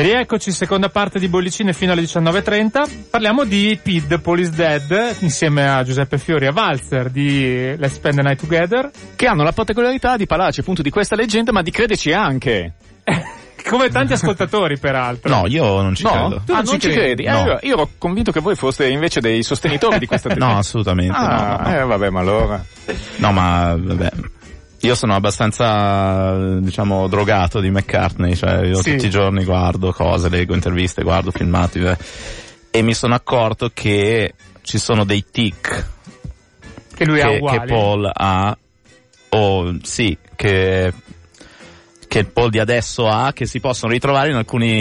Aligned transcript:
E 0.00 0.02
rieccoci, 0.02 0.50
seconda 0.50 0.88
parte 0.88 1.18
di 1.18 1.28
Bollicine 1.28 1.74
fino 1.74 1.92
alle 1.92 2.00
19.30. 2.00 3.10
Parliamo 3.10 3.44
di 3.44 3.78
Pid, 3.82 4.18
Police 4.22 4.50
Dead, 4.50 5.16
insieme 5.18 5.68
a 5.68 5.82
Giuseppe 5.82 6.16
Fiori 6.16 6.46
e 6.46 6.48
a 6.48 6.52
Valzer 6.52 7.10
di 7.10 7.76
Let's 7.76 7.96
Spend 7.96 8.14
the 8.14 8.22
Night 8.22 8.40
Together. 8.40 8.90
Che 9.14 9.26
hanno 9.26 9.42
la 9.42 9.52
particolarità 9.52 10.16
di 10.16 10.24
parlarci 10.24 10.60
appunto 10.60 10.80
di 10.80 10.88
questa 10.88 11.16
leggenda, 11.16 11.52
ma 11.52 11.60
di 11.60 11.70
crederci 11.70 12.14
anche. 12.14 12.72
Come 13.68 13.90
tanti 13.90 14.14
ascoltatori, 14.14 14.78
peraltro. 14.78 15.28
No, 15.28 15.46
io 15.46 15.82
non 15.82 15.94
ci 15.94 16.04
no? 16.04 16.12
credo. 16.12 16.42
Tu 16.46 16.52
ah, 16.52 16.54
non, 16.54 16.64
non 16.64 16.80
ci 16.80 16.88
credi? 16.88 17.22
credi? 17.22 17.24
No. 17.24 17.36
Eh, 17.36 17.42
io, 17.42 17.58
io, 17.60 17.74
ero 17.74 17.90
convinto 17.98 18.32
che 18.32 18.40
voi 18.40 18.54
foste 18.54 18.88
invece 18.88 19.20
dei 19.20 19.42
sostenitori 19.42 19.98
di 19.98 20.06
questa 20.06 20.28
leggenda. 20.28 20.54
no, 20.54 20.58
assolutamente. 20.60 21.14
Ah, 21.14 21.60
no, 21.62 21.68
no. 21.68 21.76
Eh, 21.76 21.84
vabbè, 21.84 22.08
ma 22.08 22.20
allora. 22.20 22.64
No, 23.16 23.32
ma 23.32 23.76
vabbè. 23.78 24.10
Io 24.82 24.94
sono 24.94 25.14
abbastanza, 25.14 26.58
diciamo, 26.58 27.06
drogato 27.06 27.60
di 27.60 27.70
McCartney, 27.70 28.34
cioè 28.34 28.64
io 28.64 28.80
sì. 28.82 28.92
tutti 28.92 29.06
i 29.06 29.10
giorni 29.10 29.44
guardo 29.44 29.92
cose, 29.92 30.30
leggo 30.30 30.54
interviste, 30.54 31.02
guardo 31.02 31.30
filmati 31.30 31.80
eh, 31.80 31.98
e 32.70 32.82
mi 32.82 32.94
sono 32.94 33.14
accorto 33.14 33.70
che 33.74 34.34
ci 34.62 34.78
sono 34.78 35.04
dei 35.04 35.24
tic 35.30 35.86
che 37.00 37.06
lui 37.06 37.18
che, 37.18 37.22
ha 37.22 37.30
uguali. 37.30 37.58
che 37.58 37.64
Paul 37.66 38.10
ha, 38.12 38.58
o 39.30 39.76
sì, 39.82 40.16
che 40.36 40.92
che 42.10 42.18
il 42.18 42.26
Paul 42.26 42.50
di 42.50 42.58
adesso 42.58 43.06
ha, 43.06 43.32
che 43.32 43.46
si 43.46 43.60
possono 43.60 43.92
ritrovare 43.92 44.30
in 44.30 44.34
alcuni 44.34 44.80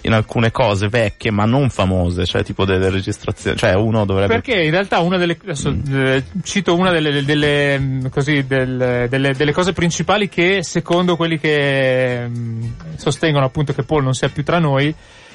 in 0.00 0.12
alcune 0.12 0.50
cose 0.50 0.88
vecchie 0.88 1.30
ma 1.30 1.44
non 1.44 1.70
famose, 1.70 2.26
cioè 2.26 2.42
tipo 2.42 2.64
delle 2.64 2.90
registrazioni, 2.90 3.56
cioè 3.56 3.74
uno 3.74 4.04
dovrebbe 4.04 4.34
Perché 4.34 4.62
in 4.62 4.72
realtà 4.72 4.98
una 4.98 5.16
delle 5.16 5.38
adesso, 5.40 5.70
mm. 5.70 6.16
cito 6.42 6.74
una 6.74 6.90
delle, 6.90 7.24
delle 7.24 7.78
mm, 7.78 8.06
così 8.06 8.44
del, 8.48 9.06
delle, 9.08 9.32
delle, 9.32 9.52
cose 9.52 9.72
principali 9.72 10.28
che 10.28 10.64
secondo 10.64 11.14
quelli 11.14 11.38
che 11.38 12.26
mm, 12.26 12.62
sostengono 12.96 13.44
appunto 13.44 13.72
che 13.72 13.84
Paul 13.84 14.02
non 14.02 14.14
sia 14.14 14.28
più 14.28 14.42
tra 14.42 14.58
noi 14.58 14.92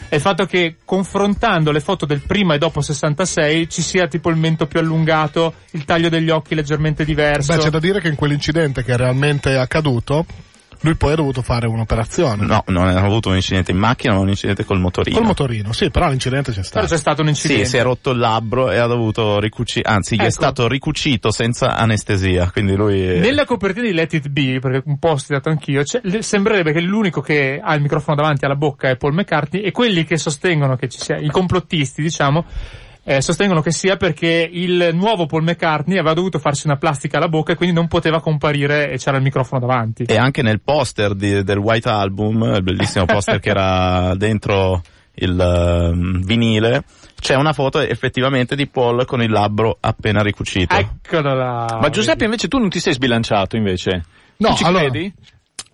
è 0.08 0.16
il 0.16 0.22
fatto 0.22 0.46
che 0.46 0.78
confrontando 0.86 1.72
le 1.72 1.80
foto 1.80 2.06
del 2.06 2.22
prima 2.22 2.54
e 2.54 2.58
dopo 2.58 2.82
66 2.82 3.70
ci 3.70 3.82
sia 3.82 4.08
tipo 4.08 4.30
il 4.30 4.36
mento 4.36 4.68
più 4.68 4.80
allungato, 4.80 5.54
il 5.72 5.86
taglio 5.86 6.10
degli 6.10 6.30
occhi 6.30 6.56
leggermente 6.56 7.06
diverso. 7.06 7.56
Beh, 7.56 7.62
c'è 7.62 7.70
da 7.70 7.80
dire 7.80 8.00
che 8.00 8.08
in 8.08 8.16
quell'incidente 8.16 8.84
che 8.84 8.94
è 8.94 8.98
realmente 8.98 9.58
accaduto, 9.58 10.26
lui 10.86 10.96
poi 10.96 11.14
ha 11.14 11.16
dovuto 11.16 11.42
fare 11.42 11.68
un'operazione. 11.68 12.46
No, 12.46 12.64
non 12.68 12.88
ha 12.88 13.02
avuto 13.02 13.30
un 13.30 13.36
incidente 13.36 13.72
in 13.72 13.78
macchina, 13.78 14.14
ma 14.14 14.20
un 14.20 14.30
incidente 14.30 14.64
col 14.64 14.80
motorino. 14.80 15.18
Col 15.18 15.26
motorino, 15.26 15.74
sì, 15.74 15.90
però 15.90 16.08
l'incidente 16.10 16.52
c'è 16.52 16.64
stato. 16.64 16.76
Però 16.76 16.88
c'è 16.88 16.98
stato 16.98 17.22
un 17.24 17.30
incidente. 17.30 17.66
Sì, 17.66 17.70
si 17.72 17.78
è 17.78 17.82
rotto 17.82 18.12
il 18.12 18.20
labbro 18.20 18.72
e 18.72 18.78
ha 18.78 18.86
dovuto 18.86 19.40
ricucire, 19.40 19.90
anzi, 19.90 20.16
gli 20.16 20.20
ecco. 20.20 20.28
è 20.28 20.32
stato 20.32 20.68
ricucito 20.68 21.32
senza 21.32 21.76
anestesia, 21.76 22.52
quindi 22.52 22.76
lui... 22.76 23.02
È... 23.02 23.20
Nella 23.20 23.46
copertina 23.46 23.88
di 23.88 23.94
Let 23.94 24.14
It 24.14 24.30
Be, 24.30 24.60
perché 24.60 24.84
un 24.86 25.00
po' 25.00 25.10
ho 25.10 25.18
studiato 25.18 25.50
anch'io, 25.50 25.84
sembrerebbe 26.20 26.72
che 26.72 26.82
l'unico 26.82 27.22
che 27.22 27.60
ha 27.62 27.74
il 27.74 27.82
microfono 27.82 28.16
davanti 28.16 28.46
alla 28.46 28.56
bocca 28.56 28.90
è 28.90 28.96
Paul 28.96 29.14
McCartney 29.14 29.64
e 29.64 29.72
quelli 29.72 30.04
che 30.06 30.18
sostengono 30.18 30.76
che 30.76 30.88
ci 30.88 31.00
sia, 31.00 31.18
i 31.18 31.30
complottisti, 31.30 32.02
diciamo, 32.02 32.46
eh, 33.08 33.22
sostengono 33.22 33.62
che 33.62 33.72
sia 33.72 33.98
perché 33.98 34.50
il 34.52 34.90
nuovo 34.94 35.28
Paul 35.28 35.44
McCartney 35.44 36.00
aveva 36.00 36.16
dovuto 36.16 36.40
farsi 36.40 36.66
una 36.66 36.78
plastica 36.78 37.18
alla 37.18 37.28
bocca 37.28 37.54
e 37.54 37.56
quindi 37.56 37.76
non 37.76 37.88
poteva 37.88 38.20
comparire 38.20 38.90
e 38.90 38.98
c'era 38.98 39.18
il 39.18 39.24
microfono 39.24 39.60
davanti. 39.60 40.06
E 40.06 40.18
anche 40.18 40.42
nel 40.42 40.60
poster 40.60 41.14
di, 41.14 41.44
del 41.44 41.60
White 41.60 41.88
Album, 41.88 42.56
il 42.56 42.64
bellissimo 42.64 43.06
poster 43.06 43.40
che 43.40 43.50
era 43.50 44.16
dentro 44.18 44.82
il 45.18 45.32
uh, 45.32 46.26
vinile, 46.26 46.84
c'è 47.20 47.36
una 47.36 47.54
foto 47.54 47.80
effettivamente 47.80 48.56
di 48.56 48.68
Paul 48.68 49.06
con 49.06 49.22
il 49.22 49.30
labbro 49.30 49.78
appena 49.80 50.24
ricucito. 50.24 50.76
Eccolo 50.76 51.36
là. 51.36 51.78
Ma 51.80 51.90
Giuseppe 51.90 52.24
invece 52.26 52.48
tu 52.48 52.58
non 52.58 52.70
ti 52.70 52.80
sei 52.80 52.94
sbilanciato 52.94 53.56
invece? 53.56 54.04
No, 54.38 54.50
tu 54.50 54.56
ci 54.56 54.64
allora, 54.64 54.90
credi? 54.90 55.14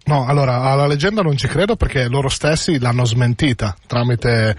No, 0.04 0.26
allora 0.26 0.64
alla 0.64 0.86
leggenda 0.86 1.22
non 1.22 1.38
ci 1.38 1.48
credo 1.48 1.78
perché 1.78 2.09
loro 2.09 2.28
stessi 2.28 2.78
l'hanno 2.78 3.06
smentita 3.06 3.74
tramite 3.88 4.56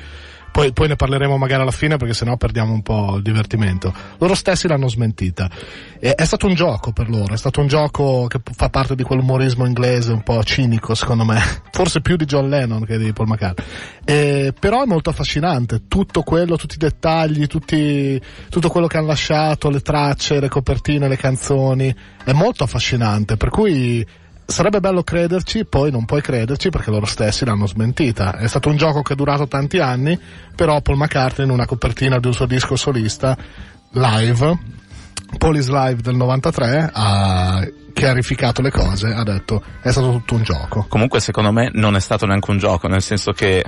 poi, 0.53 0.72
poi, 0.72 0.89
ne 0.89 0.97
parleremo 0.97 1.39
magari 1.39 1.62
alla 1.62 1.70
fine 1.70 1.97
perché 1.97 2.14
sennò 2.14 2.36
perdiamo 2.36 2.72
un 2.72 2.83
po' 2.83 3.17
il 3.17 3.22
divertimento. 3.22 3.93
Loro 4.19 4.34
stessi 4.34 4.69
l'hanno 4.69 4.88
smentita. 4.88 5.50
E, 5.99 6.15
è 6.15 6.25
stato 6.25 6.47
un 6.47 6.54
gioco 6.54 6.93
per 6.93 7.09
loro, 7.09 7.32
è 7.32 7.37
stato 7.38 7.60
un 7.60 7.66
gioco 7.66 8.27
che 8.28 8.41
fa 8.54 8.69
parte 8.69 8.94
di 8.94 9.03
quell'umorismo 9.03 9.65
inglese 9.65 10.12
un 10.12 10.22
po' 10.22 10.44
cinico 10.44 10.94
secondo 10.94 11.25
me, 11.25 11.41
forse 11.72 12.03
più 12.03 12.16
di 12.16 12.27
John 12.27 12.49
Lennon 12.49 12.84
che 12.84 12.99
di 12.99 13.12
Paul 13.12 13.28
McCartney. 13.28 13.66
E, 14.04 14.54
però 14.59 14.82
è 14.82 14.87
molto 14.87 15.10
affascinante, 15.10 15.88
tutto 15.88 16.22
quello, 16.22 16.56
tutti 16.56 16.75
i 16.75 16.78
dettagli, 16.78 17.47
tutti, 17.47 18.21
tutto 18.50 18.69
quello 18.69 18.87
che 18.87 18.98
hanno 18.98 19.06
lasciato, 19.06 19.71
le 19.71 19.81
tracce, 19.81 20.38
le 20.38 20.48
copertine, 20.48 21.09
le 21.09 21.16
canzoni, 21.16 21.94
è 22.25 22.32
molto 22.32 22.62
affascinante, 22.62 23.37
per 23.37 23.48
cui 23.48 24.06
sarebbe 24.44 24.80
bello 24.80 25.03
crederci, 25.03 25.64
poi 25.64 25.91
non 25.91 26.04
puoi 26.04 26.20
crederci 26.20 26.70
perché 26.70 26.91
loro 26.91 27.06
stessi 27.06 27.44
l'hanno 27.44 27.66
smentita. 27.66 28.36
È 28.36 28.47
stato 28.47 28.69
un 28.69 28.76
gioco 28.76 29.03
che 29.03 29.14
è 29.14 29.16
durato 29.16 29.47
tanti 29.48 29.78
anni, 29.78 30.19
però 30.54 30.80
Paul 30.80 30.98
McCartney 30.98 31.47
in 31.47 31.53
una 31.53 31.66
copertina 31.66 32.19
di 32.19 32.26
un 32.26 32.34
suo 32.34 32.47
disco 32.47 32.76
solista 32.76 33.36
live, 33.92 34.58
Police 35.38 35.70
Live 35.70 36.03
del 36.03 36.16
93, 36.16 36.91
ha 36.92 37.66
chiarificato 37.92 38.62
le 38.62 38.70
cose, 38.70 39.12
ha 39.12 39.22
detto 39.22 39.62
è 39.80 39.91
stato 39.91 40.10
tutto 40.10 40.34
un 40.34 40.42
gioco. 40.42 40.86
Comunque 40.88 41.20
secondo 41.20 41.53
me 41.53 41.70
non 41.72 41.97
è 41.97 42.00
stato 42.00 42.26
neanche 42.26 42.50
un 42.50 42.59
gioco, 42.59 42.88
nel 42.88 43.03
senso 43.03 43.32
che 43.32 43.64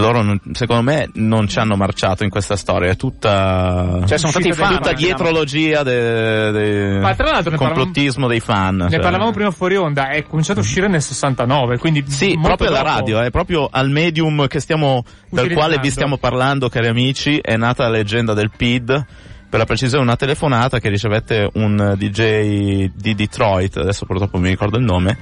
loro 0.00 0.22
non, 0.22 0.40
secondo 0.52 0.82
me 0.82 1.08
non 1.14 1.48
ci 1.48 1.58
hanno 1.58 1.76
marciato 1.76 2.24
in 2.24 2.30
questa 2.30 2.56
storia, 2.56 2.90
è 2.90 2.96
tutta, 2.96 4.00
cioè, 4.06 4.18
sono 4.18 4.32
stati 4.32 4.52
fan, 4.52 4.74
tutta 4.74 4.92
dietrologia 4.92 5.82
del 5.82 6.52
de, 6.52 6.98
Ma 7.00 7.14
tra 7.14 7.30
l'altro 7.30 7.56
complottismo 7.56 8.26
parlavamo, 8.26 8.28
dei 8.28 8.40
fan. 8.40 8.76
Ne 8.76 8.90
cioè. 8.90 9.00
parlavamo 9.00 9.30
prima 9.32 9.50
fuori 9.50 9.76
onda, 9.76 10.08
è 10.08 10.22
cominciato 10.24 10.60
a 10.60 10.62
uscire 10.62 10.88
nel 10.88 11.02
69, 11.02 11.78
quindi 11.78 12.04
Sì, 12.06 12.38
proprio 12.40 12.68
dopo. 12.68 12.80
alla 12.80 12.90
radio, 12.96 13.20
è 13.20 13.30
proprio 13.30 13.68
al 13.70 13.90
medium 13.90 14.46
che 14.46 14.60
stiamo, 14.60 15.04
dal 15.30 15.50
quale 15.52 15.78
vi 15.78 15.90
stiamo 15.90 16.16
parlando, 16.18 16.68
cari 16.68 16.88
amici, 16.88 17.38
è 17.38 17.56
nata 17.56 17.84
la 17.84 17.90
leggenda 17.90 18.34
del 18.34 18.50
PID 18.56 19.06
per 19.48 19.58
la 19.60 19.64
precisione 19.64 20.02
una 20.02 20.16
telefonata 20.16 20.80
che 20.80 20.88
ricevette 20.88 21.48
un 21.54 21.94
DJ 21.96 22.90
di 22.94 23.14
Detroit, 23.14 23.76
adesso 23.76 24.04
purtroppo 24.04 24.38
mi 24.38 24.48
ricordo 24.48 24.76
il 24.76 24.84
nome, 24.84 25.16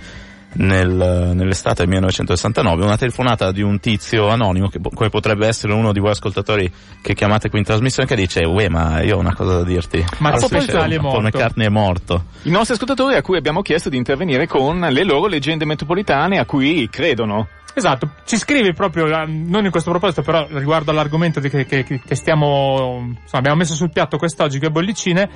nel, 0.55 1.33
nell'estate 1.35 1.83
del 1.83 1.89
1969, 1.89 2.85
una 2.85 2.97
telefonata 2.97 3.53
di 3.53 3.63
un 3.63 3.81
tizio 3.81 4.29
anonimo, 4.29 4.69
che 4.69 4.79
come 4.81 5.09
potrebbe 5.09 5.47
essere 5.47 5.73
uno 5.73 5.93
di 5.93 6.01
voi 6.01 6.11
ascoltatori 6.11 6.71
che 7.01 7.15
chiamate 7.15 7.49
qui 7.49 7.59
in 7.59 7.65
trasmissione, 7.65 8.09
che 8.09 8.17
dice, 8.17 8.45
uè 8.45 8.69
ma 8.69 9.03
io 9.03 9.17
ho 9.17 9.21
una 9.21 9.35
cosa 9.35 9.59
da 9.59 9.65
dirti. 9.65 10.05
Ma 10.19 10.31
Paul 10.31 10.51
McCartney 10.51 10.97
è 10.97 11.01
morto. 11.01 11.19
Paul 11.19 11.25
McCartney 11.25 11.67
è 11.67 11.71
morto. 11.71 12.25
I 12.43 12.51
nostri 12.51 12.75
ascoltatori 12.75 13.15
a 13.17 13.23
cui 13.23 13.37
abbiamo 13.37 13.63
chiesto 13.63 13.89
di 13.89 13.97
intervenire 13.97 14.47
con 14.47 14.79
le 14.79 15.05
loro 15.05 15.27
leggende 15.27 15.65
metropolitane 15.65 16.39
a 16.39 16.45
cui 16.45 16.89
credono. 16.91 17.49
Esatto, 17.77 18.11
ci 18.25 18.37
scrivi 18.37 18.73
proprio, 18.73 19.07
non 19.27 19.65
in 19.65 19.71
questo 19.73 19.91
proposito, 19.91 20.23
però 20.23 20.47
riguardo 20.49 20.93
all'argomento 20.93 21.41
che, 21.41 21.67
che, 21.67 21.83
che 21.83 22.15
stiamo, 22.15 22.99
insomma, 23.01 23.39
abbiamo 23.39 23.57
messo 23.57 23.75
sul 23.75 23.91
piatto 23.91 24.17
quest'oggi, 24.17 24.61
che 24.61 24.67
è 24.67 24.71
bollicine, 24.71 25.29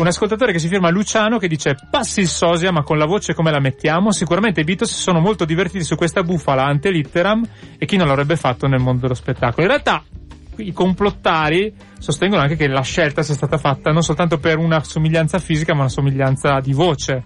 un 0.00 0.06
ascoltatore 0.06 0.52
che 0.52 0.58
si 0.58 0.68
firma 0.68 0.88
Luciano 0.90 1.38
che 1.38 1.46
dice 1.46 1.76
passi 1.90 2.20
il 2.20 2.28
sosia 2.28 2.72
ma 2.72 2.82
con 2.82 2.96
la 2.96 3.04
voce 3.04 3.34
come 3.34 3.50
la 3.50 3.60
mettiamo? 3.60 4.12
Sicuramente 4.12 4.60
i 4.60 4.64
Beatles 4.64 4.94
sono 4.94 5.20
molto 5.20 5.44
divertiti 5.44 5.84
su 5.84 5.94
questa 5.94 6.22
bufala 6.22 6.64
ante 6.64 6.90
litteram 6.90 7.46
e 7.78 7.84
chi 7.84 7.96
non 7.96 8.06
l'avrebbe 8.06 8.36
fatto 8.36 8.66
nel 8.66 8.80
mondo 8.80 9.02
dello 9.02 9.14
spettacolo. 9.14 9.62
In 9.62 9.68
realtà 9.68 10.02
i 10.56 10.72
complottari 10.72 11.74
sostengono 11.98 12.40
anche 12.42 12.56
che 12.56 12.66
la 12.66 12.80
scelta 12.80 13.22
sia 13.22 13.34
stata 13.34 13.58
fatta 13.58 13.90
non 13.90 14.02
soltanto 14.02 14.38
per 14.38 14.56
una 14.56 14.82
somiglianza 14.82 15.38
fisica 15.38 15.74
ma 15.74 15.80
una 15.80 15.90
somiglianza 15.90 16.60
di 16.60 16.72
voce. 16.72 17.22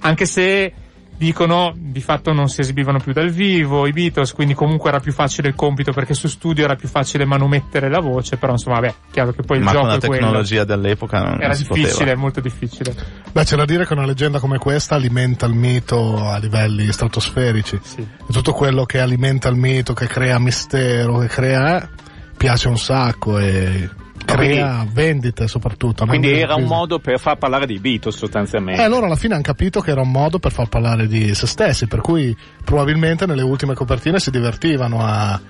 Anche 0.00 0.26
se 0.26 0.72
dicono 1.16 1.72
di 1.76 2.00
fatto 2.00 2.32
non 2.32 2.48
si 2.48 2.60
esibivano 2.60 2.98
più 2.98 3.12
dal 3.12 3.30
vivo 3.30 3.86
i 3.86 3.92
Beatles, 3.92 4.32
quindi 4.32 4.54
comunque 4.54 4.90
era 4.90 5.00
più 5.00 5.12
facile 5.12 5.48
il 5.48 5.54
compito 5.54 5.92
perché 5.92 6.14
su 6.14 6.28
studio 6.28 6.64
era 6.64 6.76
più 6.76 6.88
facile 6.88 7.24
manomettere 7.24 7.88
la 7.88 8.00
voce, 8.00 8.36
però 8.36 8.52
insomma 8.52 8.80
vabbè, 8.80 8.94
chiaro 9.10 9.32
che 9.32 9.42
poi 9.42 9.58
il 9.58 9.64
Ma 9.64 9.70
gioco 9.72 9.84
con 9.84 9.92
la 9.94 9.98
tecnologia 9.98 10.64
dell'epoca 10.64 11.20
non 11.20 11.42
era 11.42 11.54
si 11.54 11.62
difficile, 11.62 11.92
poteva. 11.98 12.20
molto 12.20 12.40
difficile. 12.40 12.94
Beh, 13.32 13.44
c'è 13.44 13.56
da 13.56 13.64
dire 13.64 13.86
che 13.86 13.92
una 13.92 14.06
leggenda 14.06 14.38
come 14.38 14.58
questa 14.58 14.94
alimenta 14.94 15.46
il 15.46 15.54
mito 15.54 16.28
a 16.28 16.38
livelli 16.38 16.90
stratosferici. 16.92 17.78
Sì. 17.82 18.00
E 18.00 18.32
tutto 18.32 18.52
quello 18.52 18.84
che 18.84 19.00
alimenta 19.00 19.48
il 19.48 19.56
mito, 19.56 19.94
che 19.94 20.06
crea 20.06 20.38
mistero, 20.38 21.18
che 21.18 21.28
crea, 21.28 21.82
eh, 21.82 21.88
piace 22.36 22.68
un 22.68 22.78
sacco 22.78 23.38
e 23.38 23.88
crea 24.24 24.76
quindi- 24.78 24.92
vendite 24.94 25.48
soprattutto. 25.48 26.06
Quindi 26.06 26.32
era 26.38 26.54
un 26.54 26.64
modo 26.64 26.98
per 26.98 27.18
far 27.18 27.36
parlare 27.36 27.66
dei 27.66 27.78
Beatles 27.78 28.16
sostanzialmente. 28.16 28.82
E 28.82 28.88
loro 28.88 29.06
alla 29.06 29.16
fine 29.16 29.34
hanno 29.34 29.42
capito 29.42 29.80
che 29.80 29.90
era 29.90 30.00
un 30.00 30.10
modo 30.10 30.38
per 30.38 30.52
far 30.52 30.68
parlare 30.68 31.06
di 31.06 31.34
se 31.34 31.46
stessi, 31.46 31.86
per 31.86 32.00
cui 32.00 32.36
probabilmente 32.64 33.26
nelle 33.26 33.42
ultime 33.42 33.74
copertine 33.74 34.18
si 34.18 34.30
divertivano 34.30 34.98
a 35.04 35.40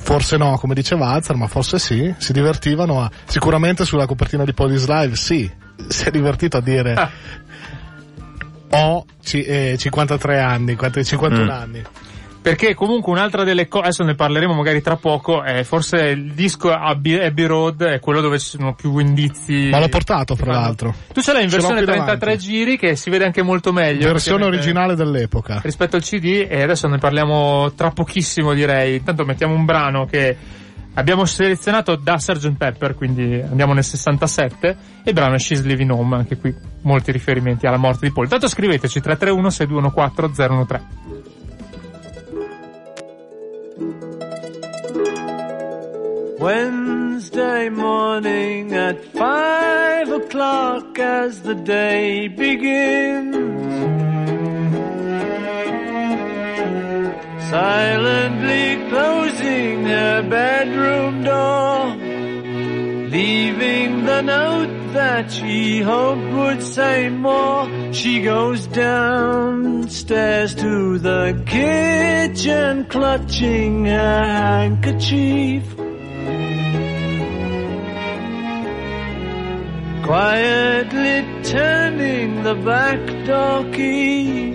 forse 0.00 0.36
no, 0.36 0.56
come 0.58 0.74
diceva 0.74 1.08
Alzer, 1.08 1.34
ma 1.36 1.48
forse 1.48 1.78
sì, 1.78 2.14
si 2.18 2.32
divertivano 2.32 3.00
a 3.02 3.10
sicuramente 3.24 3.84
sulla 3.84 4.06
copertina 4.06 4.44
di 4.44 4.52
Police 4.54 4.86
Live 4.86 5.16
sì, 5.16 5.50
si 5.88 6.04
è 6.04 6.10
divertito 6.10 6.56
a 6.56 6.60
dire 6.60 6.94
Ah. 6.94 7.10
ho 8.70 9.04
ci- 9.22 9.42
eh, 9.42 9.76
53 9.78 10.38
anni, 10.40 10.74
quanti- 10.76 11.04
51 11.04 11.44
Mm. 11.44 11.50
anni. 11.50 11.82
Perché 12.48 12.74
comunque 12.74 13.12
un'altra 13.12 13.44
delle 13.44 13.68
cose, 13.68 13.84
adesso 13.84 14.04
ne 14.04 14.14
parleremo 14.14 14.54
magari 14.54 14.80
tra 14.80 14.96
poco, 14.96 15.42
è 15.42 15.64
forse 15.64 15.98
il 15.98 16.32
disco 16.32 16.70
Abbey, 16.72 17.22
Abbey 17.22 17.44
Road 17.44 17.82
è 17.82 18.00
quello 18.00 18.22
dove 18.22 18.38
ci 18.38 18.46
sono 18.46 18.74
più 18.74 18.96
indizi. 18.96 19.68
Ma 19.68 19.78
l'ho 19.78 19.88
portato, 19.88 20.34
fra 20.34 20.52
l'altro. 20.52 20.94
Tu 21.12 21.20
ce 21.20 21.34
l'hai 21.34 21.42
in 21.42 21.50
versione 21.50 21.82
33 21.82 22.16
davanti. 22.16 22.38
giri 22.38 22.78
che 22.78 22.96
si 22.96 23.10
vede 23.10 23.26
anche 23.26 23.42
molto 23.42 23.70
meglio. 23.70 24.06
Versione 24.06 24.46
originale 24.46 24.94
dell'epoca. 24.94 25.60
Rispetto 25.62 25.96
al 25.96 26.02
CD 26.02 26.46
e 26.48 26.62
adesso 26.62 26.88
ne 26.88 26.96
parliamo 26.96 27.70
tra 27.72 27.90
pochissimo 27.90 28.54
direi. 28.54 28.96
Intanto 28.96 29.26
mettiamo 29.26 29.52
un 29.52 29.66
brano 29.66 30.06
che 30.06 30.34
abbiamo 30.94 31.26
selezionato 31.26 31.96
da 31.96 32.16
Sgt. 32.16 32.56
Pepper, 32.56 32.94
quindi 32.94 33.42
andiamo 33.42 33.74
nel 33.74 33.84
67 33.84 34.68
e 34.68 34.76
il 35.04 35.12
brano 35.12 35.34
è 35.34 35.38
She's 35.38 35.62
Living 35.62 35.90
Home, 35.90 36.16
anche 36.16 36.38
qui 36.38 36.54
molti 36.82 37.12
riferimenti 37.12 37.66
alla 37.66 37.76
morte 37.76 38.06
di 38.06 38.12
Paul. 38.12 38.24
Intanto 38.24 38.48
scriveteci 38.48 39.02
331 39.02 39.50
6214 39.50 40.66
013. 40.66 41.17
Wednesday 46.38 47.68
morning 47.68 48.72
at 48.72 49.04
five 49.06 50.08
o'clock 50.08 50.96
as 50.96 51.42
the 51.42 51.56
day 51.56 52.28
begins. 52.28 53.34
Silently 57.50 58.88
closing 58.88 59.84
her 59.86 60.22
bedroom 60.30 61.24
door, 61.24 61.96
leaving 63.10 64.04
the 64.04 64.22
note 64.22 64.92
that 64.92 65.32
she 65.32 65.80
hoped 65.80 66.32
would 66.34 66.62
say 66.62 67.08
more. 67.08 67.68
She 67.92 68.22
goes 68.22 68.68
downstairs 68.68 70.54
to 70.54 70.98
the 71.00 71.42
kitchen, 71.46 72.84
clutching 72.84 73.86
her 73.86 74.24
handkerchief. 74.24 75.87
Quietly 80.08 81.42
turning 81.42 82.42
the 82.42 82.54
back 82.54 83.26
door 83.26 83.70
key. 83.74 84.54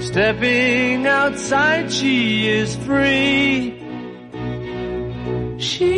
Stepping 0.00 1.06
outside, 1.06 1.92
she 1.92 2.48
is 2.48 2.74
free. 2.76 3.78
She, 5.58 5.92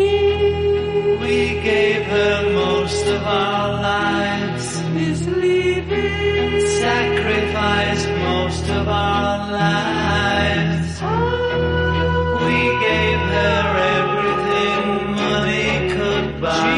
we 1.22 1.60
gave 1.62 2.02
her 2.06 2.52
most 2.52 3.06
of 3.06 3.22
our 3.22 3.80
lives, 3.80 4.66
is 5.06 5.28
leaving. 5.28 6.60
Sacrificed 6.66 8.08
most 8.08 8.64
of 8.70 8.88
our 8.88 9.52
lives. 9.52 10.98
Oh. 11.00 12.44
We 12.44 12.58
gave 12.88 13.20
her 13.36 13.62
everything 14.00 15.12
money 15.14 15.94
could 15.94 16.40
buy. 16.40 16.74
She's 16.74 16.77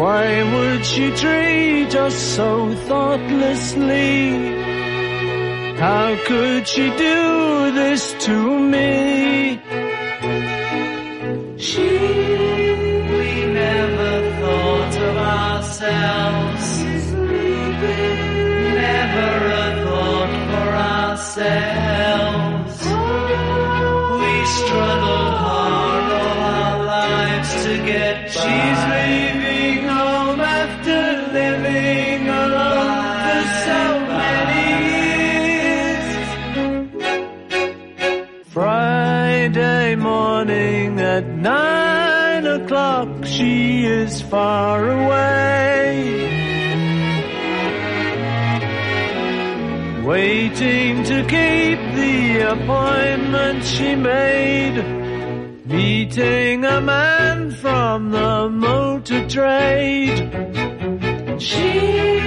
Why 0.00 0.42
would 0.54 0.82
she 0.86 1.10
treat 1.14 1.94
us 1.94 2.14
so 2.14 2.74
thoughtlessly? 2.88 4.30
How 5.76 6.16
could 6.24 6.66
she 6.66 6.88
do 6.96 7.70
this 7.72 8.14
to 8.24 8.58
me? 8.58 9.60
She, 11.58 11.88
we 13.12 13.44
never 13.52 14.12
thought 14.40 14.96
of 15.08 15.16
ourselves. 15.18 16.66
Never 18.80 19.32
a 19.52 19.84
thought 19.84 20.34
for 20.50 20.68
ourselves. 20.96 22.76
We 24.22 24.34
struggled 24.60 25.34
hard 25.44 26.06
all 26.22 26.40
our 26.56 26.76
lives 26.86 27.50
to 27.64 27.72
get 27.84 28.16
by. 28.34 28.40
She's 28.40 29.29
is 44.10 44.22
far 44.22 44.88
away. 44.88 45.94
Waiting 50.04 51.04
to 51.04 51.18
keep 51.34 51.80
the 52.00 52.16
appointment 52.54 53.64
she 53.64 53.94
made. 53.94 54.78
Meeting 55.64 56.64
a 56.64 56.80
man 56.80 57.52
from 57.52 58.10
the 58.10 58.48
motor 58.48 59.22
trade. 59.28 60.18
She, 61.40 62.19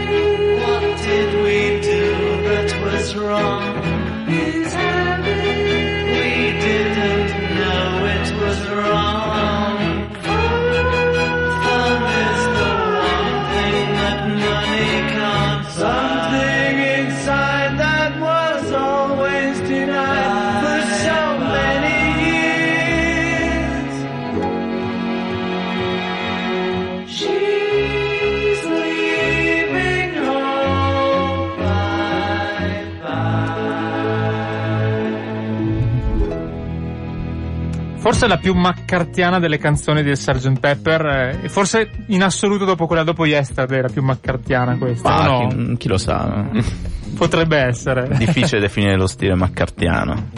bye. 38.24 38.28
Forse 38.28 38.28
la 38.28 38.38
più 38.38 38.54
maccartiana 38.54 39.40
delle 39.40 39.58
canzoni 39.58 40.04
del 40.04 40.18
Sgt. 40.18 40.60
Pepper, 40.60 41.06
eh, 41.06 41.40
e 41.44 41.50
forse 41.50 41.90
in 42.08 42.24
assoluto 42.24 42.66
dopo 42.66 42.86
quella 42.88 43.04
dopo 43.04 43.26
Yesterday 43.26 43.82
la 43.82 43.90
più 43.90 44.02
maccartiana 44.02 44.78
questa. 44.78 45.30
O 45.30 45.44
no? 45.44 45.48
chi, 45.48 45.78
chi 45.78 45.88
lo 45.88 45.98
sa? 45.98 46.48
Potrebbe 47.16 47.58
essere. 47.58 48.10
Difficile 48.18 48.60
definire 48.60 48.96
lo 48.96 49.08
stile 49.08 49.36
maccartiano. 49.36 50.30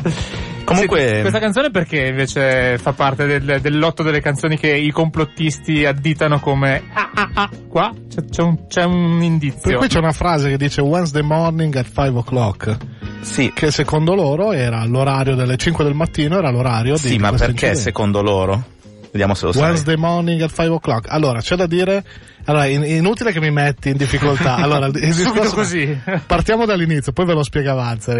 Comunque, 0.65 1.15
Sì, 1.15 1.21
questa 1.21 1.39
canzone 1.39 1.69
perché 1.69 2.07
invece 2.07 2.79
fa 2.79 2.91
parte 2.91 3.25
del, 3.25 3.61
del 3.61 3.77
lotto 3.77 4.01
delle 4.01 4.19
canzoni 4.19 4.57
che 4.57 4.75
i 4.75 4.91
complottisti 4.91 5.85
additano 5.85 6.39
come 6.39 6.81
ah 6.91 7.11
ah 7.13 7.29
ah, 7.35 7.49
qua 7.69 7.93
c'è, 8.09 8.25
c'è 8.25 8.41
un, 8.41 8.65
c'è 8.67 8.83
un 8.83 9.21
indizio. 9.21 9.69
Per 9.69 9.77
cui 9.77 9.87
c'è 9.87 9.99
una 9.99 10.11
frase 10.11 10.49
che 10.49 10.57
dice 10.57 10.81
Wednesday 10.81 11.21
morning 11.21 11.73
at 11.75 11.85
5 11.85 12.19
o'clock. 12.19 12.77
Sì, 13.21 13.51
Che 13.53 13.71
secondo 13.71 14.13
loro 14.13 14.51
era 14.51 14.85
l'orario 14.85 15.35
delle 15.35 15.57
5 15.57 15.83
del 15.83 15.93
mattino, 15.93 16.37
era 16.37 16.49
l'orario 16.51 16.93
di 16.93 16.99
sì, 16.99 17.17
ma 17.17 17.29
perché 17.31 17.49
incidente. 17.51 17.79
secondo 17.79 18.21
loro? 18.21 18.63
Vediamo 19.11 19.33
se 19.33 19.45
lo 19.45 19.51
sai. 19.51 19.63
Wednesday 19.63 19.95
morning 19.95 20.41
at 20.41 20.49
5 20.49 20.67
o'clock. 20.75 21.07
Allora, 21.09 21.39
c'è 21.41 21.55
da 21.55 21.65
dire, 21.67 22.03
Allora, 22.45 22.65
in, 22.65 22.83
inutile 22.83 23.31
che 23.31 23.39
mi 23.39 23.51
metti 23.51 23.89
in 23.89 23.97
difficoltà. 23.97 24.55
Allora, 24.65 24.89
discorso, 24.89 25.55
così. 25.55 25.95
Partiamo 26.25 26.65
dall'inizio, 26.65 27.11
poi 27.11 27.25
ve 27.25 27.33
lo 27.33 27.43
spiego 27.43 27.71
avanti 27.71 28.11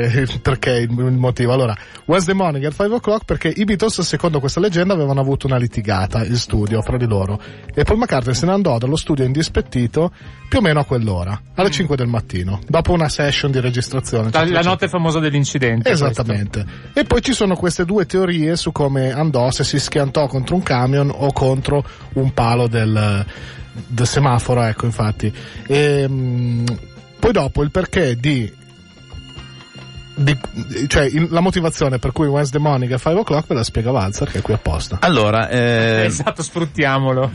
perché 0.42 0.72
il, 0.72 0.92
il 0.92 1.18
motivo. 1.18 1.54
Allora, 1.54 1.76
Wednesday 2.06 2.36
morning 2.36 2.64
at 2.66 2.74
5 2.76 2.96
o'clock 2.96 3.26
perché 3.26 3.48
i 3.48 3.64
Beatles, 3.64 4.02
secondo 4.02 4.40
questa 4.40 4.60
leggenda, 4.60 4.94
avevano 4.94 5.22
avuto 5.22 5.48
una 5.48 5.58
litigata 5.58 6.24
in 6.24 6.36
studio 6.36 6.82
fra 6.82 6.98
di 6.98 7.08
loro 7.08 7.42
e 7.74 7.84
Paul 7.84 7.98
McCartney 7.98 8.36
se 8.36 8.46
ne 8.46 8.52
andò 8.52 8.78
dallo 8.78 8.96
studio 8.96 9.26
indispettito 9.26 10.12
più 10.48 10.60
o 10.60 10.62
meno 10.62 10.80
a 10.80 10.86
quell'ora, 10.86 11.40
alle 11.56 11.70
mm. 11.70 11.72
5 11.72 11.96
del 11.96 12.08
mattino, 12.08 12.60
dopo 12.68 12.92
una 12.92 13.10
session 13.10 13.52
di 13.52 13.60
registrazione. 13.60 14.30
La, 14.32 14.46
la 14.46 14.62
notte 14.62 14.88
famosa 14.88 15.20
dell'incidente. 15.20 15.90
Esattamente. 15.90 16.64
Questo. 16.64 17.00
E 17.00 17.04
poi 17.06 17.22
ci 17.22 17.34
sono 17.34 17.56
queste 17.56 17.86
due 17.86 18.06
teorie 18.06 18.56
su 18.56 18.72
come 18.72 19.12
andò, 19.12 19.50
se 19.52 19.64
si 19.64 19.80
schiantò 19.80 20.28
contro 20.28 20.56
un 20.56 20.64
camion 20.64 21.12
o 21.14 21.32
contro 21.32 21.84
un 22.14 22.34
palo 22.34 22.68
del 22.68 23.26
del 23.88 24.08
semaforo, 24.08 24.64
ecco, 24.64 24.86
infatti. 24.86 25.32
E, 25.68 26.08
mh, 26.08 26.78
poi 27.20 27.32
dopo 27.32 27.64
il 27.64 27.72
perché 27.72 28.16
di 28.18 28.64
di, 30.18 30.38
cioè 30.88 31.10
in, 31.12 31.28
la 31.30 31.42
motivazione 31.42 32.00
per 32.00 32.14
cui 32.14 32.28
Wednesday 32.28 32.62
morning 32.62 32.90
a 32.94 32.98
5 32.98 33.20
o'clock 33.20 33.48
ve 33.48 33.56
la 33.56 33.64
spiega 33.64 33.92
Valzer 33.92 34.32
che 34.32 34.38
è 34.38 34.42
qui 34.42 34.54
apposta 34.54 35.00
allora 35.02 35.50
eh... 35.50 36.06
esatto 36.08 36.42
sfruttiamolo 36.42 37.32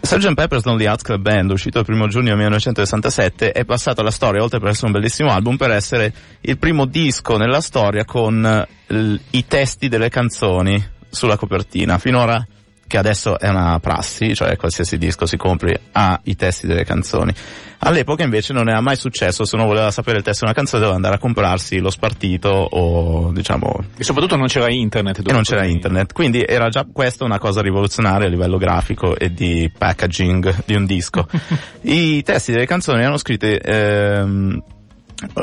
Sgt. 0.00 0.34
Pepper's 0.34 0.64
Lonely 0.64 0.84
Hearts 0.84 1.02
Club 1.02 1.20
Band, 1.20 1.50
uscito 1.50 1.80
il 1.80 1.84
primo 1.84 2.06
giugno 2.06 2.34
1967, 2.34 3.52
è 3.52 3.64
passato 3.64 4.00
alla 4.00 4.10
storia, 4.12 4.42
oltre 4.42 4.58
per 4.58 4.68
essere 4.68 4.86
un 4.86 4.92
bellissimo 4.92 5.30
album, 5.30 5.56
per 5.56 5.72
essere 5.72 6.12
il 6.40 6.56
primo 6.56 6.86
disco 6.86 7.36
nella 7.36 7.60
storia 7.60 8.04
con 8.04 8.66
l- 8.86 9.14
i 9.30 9.46
testi 9.46 9.88
delle 9.88 10.08
canzoni 10.08 10.82
sulla 11.10 11.36
copertina. 11.36 11.98
Finora 11.98 12.46
che 12.88 12.98
adesso 12.98 13.38
è 13.38 13.48
una 13.48 13.78
prassi, 13.78 14.34
cioè 14.34 14.56
qualsiasi 14.56 14.98
disco 14.98 15.26
si 15.26 15.36
compri 15.36 15.78
ha 15.92 16.18
i 16.24 16.34
testi 16.34 16.66
delle 16.66 16.84
canzoni. 16.84 17.32
All'epoca 17.80 18.24
invece 18.24 18.52
non 18.52 18.68
era 18.68 18.80
mai 18.80 18.96
successo, 18.96 19.44
se 19.44 19.54
uno 19.54 19.66
voleva 19.66 19.92
sapere 19.92 20.16
il 20.16 20.24
testo 20.24 20.40
di 20.40 20.50
una 20.50 20.54
canzone 20.54 20.80
doveva 20.80 20.96
andare 20.96 21.14
a 21.14 21.18
comprarsi 21.18 21.78
lo 21.78 21.90
spartito 21.90 22.48
o 22.48 23.30
diciamo... 23.30 23.84
E 23.96 24.02
soprattutto 24.02 24.34
non 24.34 24.48
c'era 24.48 24.68
internet. 24.68 25.22
E 25.24 25.32
non 25.32 25.42
c'era 25.42 25.64
internet, 25.64 26.12
quindi 26.12 26.42
era 26.42 26.70
già 26.70 26.84
questa 26.90 27.24
una 27.24 27.38
cosa 27.38 27.60
rivoluzionaria 27.60 28.26
a 28.26 28.30
livello 28.30 28.56
grafico 28.56 29.16
e 29.16 29.32
di 29.32 29.70
packaging 29.76 30.64
di 30.64 30.74
un 30.74 30.86
disco. 30.86 31.28
I 31.82 32.22
testi 32.24 32.50
delle 32.50 32.66
canzoni 32.66 33.02
erano 33.02 33.18
scritti 33.18 33.56
ehm, 33.62 34.62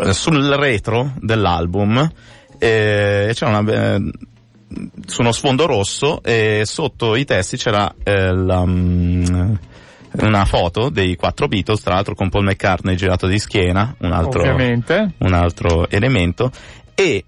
sul 0.09 0.49
retro 0.49 1.13
dell'album 1.19 2.11
e 2.57 3.31
c'era 3.33 3.57
una... 3.59 3.71
Eh, 3.71 4.11
su 5.05 5.22
uno 5.22 5.32
sfondo 5.32 5.65
rosso 5.65 6.22
e 6.24 6.63
sotto 6.65 7.15
i 7.15 7.25
testi 7.25 7.58
c'era 7.58 7.94
eh, 8.03 8.34
la, 8.34 8.60
um, 8.60 9.58
una 10.22 10.46
foto 10.46 10.89
dei 10.89 11.15
quattro 11.15 11.48
Beatles, 11.48 11.82
tra 11.82 11.96
l'altro 11.96 12.15
con 12.15 12.29
Paul 12.29 12.46
McCartney 12.46 12.96
girato 12.96 13.27
di 13.27 13.39
schiena, 13.39 13.96
un 14.00 14.12
altro, 14.12 14.41
un 15.17 15.34
altro 15.34 15.89
elemento, 15.89 16.51
e 16.94 17.24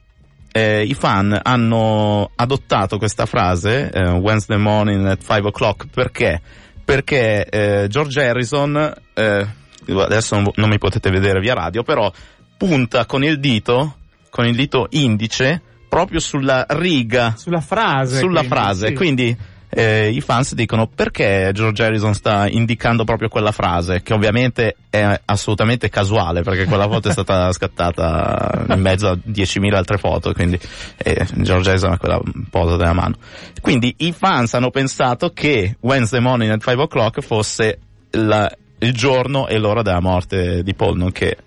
eh, 0.52 0.84
i 0.84 0.94
fan 0.94 1.40
hanno 1.44 2.32
adottato 2.36 2.98
questa 2.98 3.26
frase, 3.26 3.92
eh, 3.92 4.10
Wednesday 4.10 4.58
morning 4.58 5.06
at 5.06 5.20
5 5.22 5.50
o'clock, 5.50 5.88
perché? 5.94 6.42
Perché 6.84 7.46
eh, 7.46 7.88
George 7.90 8.26
Harrison, 8.26 8.94
eh, 9.14 9.48
adesso 9.88 10.36
non, 10.36 10.50
non 10.56 10.70
mi 10.70 10.78
potete 10.78 11.10
vedere 11.10 11.40
via 11.40 11.54
radio, 11.54 11.84
però 11.84 12.12
punta 12.58 13.06
con 13.06 13.24
il 13.24 13.40
dito, 13.40 13.98
con 14.30 14.46
il 14.48 14.56
dito 14.56 14.88
indice, 14.92 15.62
proprio 15.88 16.20
sulla 16.20 16.66
riga. 16.70 17.34
Sulla 17.38 17.62
frase. 17.62 18.20
Sulla 18.20 18.40
quindi, 18.42 18.56
frase. 18.56 18.88
Sì. 18.88 18.94
Quindi 18.94 19.38
eh, 19.70 20.10
i 20.10 20.22
fans 20.22 20.54
dicono 20.54 20.88
perché 20.88 21.52
George 21.54 21.84
Harrison 21.84 22.14
sta 22.14 22.48
indicando 22.48 23.04
proprio 23.04 23.28
quella 23.28 23.52
frase, 23.52 24.02
che 24.02 24.14
ovviamente 24.14 24.76
è 24.90 25.20
assolutamente 25.26 25.90
casuale, 25.90 26.42
perché 26.42 26.66
quella 26.66 26.88
foto 26.88 27.10
è 27.10 27.12
stata 27.12 27.52
scattata 27.54 28.66
in 28.70 28.80
mezzo 28.80 29.10
a 29.10 29.14
10.000 29.14 29.76
altre 29.76 29.98
foto, 29.98 30.34
quindi 30.34 30.60
eh, 30.98 31.26
George 31.36 31.70
Harrison 31.70 31.92
ha 31.92 31.98
quella 31.98 32.20
posa 32.50 32.78
della 32.78 32.94
mano. 32.94 33.16
Quindi 33.62 33.94
i 33.98 34.14
fans 34.14 34.54
hanno 34.54 34.70
pensato 34.70 35.32
che 35.32 35.76
Wednesday 35.82 36.22
morning 36.22 36.52
at 36.52 36.64
5 36.64 36.84
o'clock 36.84 37.22
fosse 37.22 37.80
la, 38.12 38.50
il 38.80 38.94
giorno 38.94 39.48
e 39.48 39.58
l'ora 39.58 39.82
della 39.82 40.02
morte 40.02 40.64
di 40.64 40.74
Paul, 40.74 40.98
nonché 40.98 41.38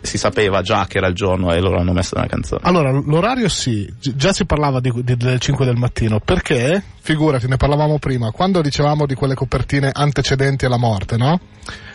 si 0.00 0.18
sapeva 0.18 0.62
già 0.62 0.86
che 0.86 0.98
era 0.98 1.08
il 1.08 1.14
giorno 1.14 1.52
e 1.52 1.60
loro 1.60 1.78
hanno 1.78 1.92
messo 1.92 2.16
una 2.16 2.26
canzone. 2.26 2.60
Allora, 2.64 2.90
l'orario 2.90 3.48
sì, 3.48 3.92
già 3.98 4.32
si 4.32 4.44
parlava 4.44 4.80
di, 4.80 4.92
di, 5.02 5.16
delle 5.16 5.38
5 5.38 5.64
del 5.64 5.76
mattino, 5.76 6.20
perché, 6.20 6.82
figurati, 7.00 7.46
ne 7.48 7.56
parlavamo 7.56 7.98
prima, 7.98 8.30
quando 8.30 8.60
dicevamo 8.60 9.06
di 9.06 9.14
quelle 9.14 9.34
copertine 9.34 9.90
antecedenti 9.92 10.64
alla 10.64 10.78
morte, 10.78 11.16
no? 11.16 11.40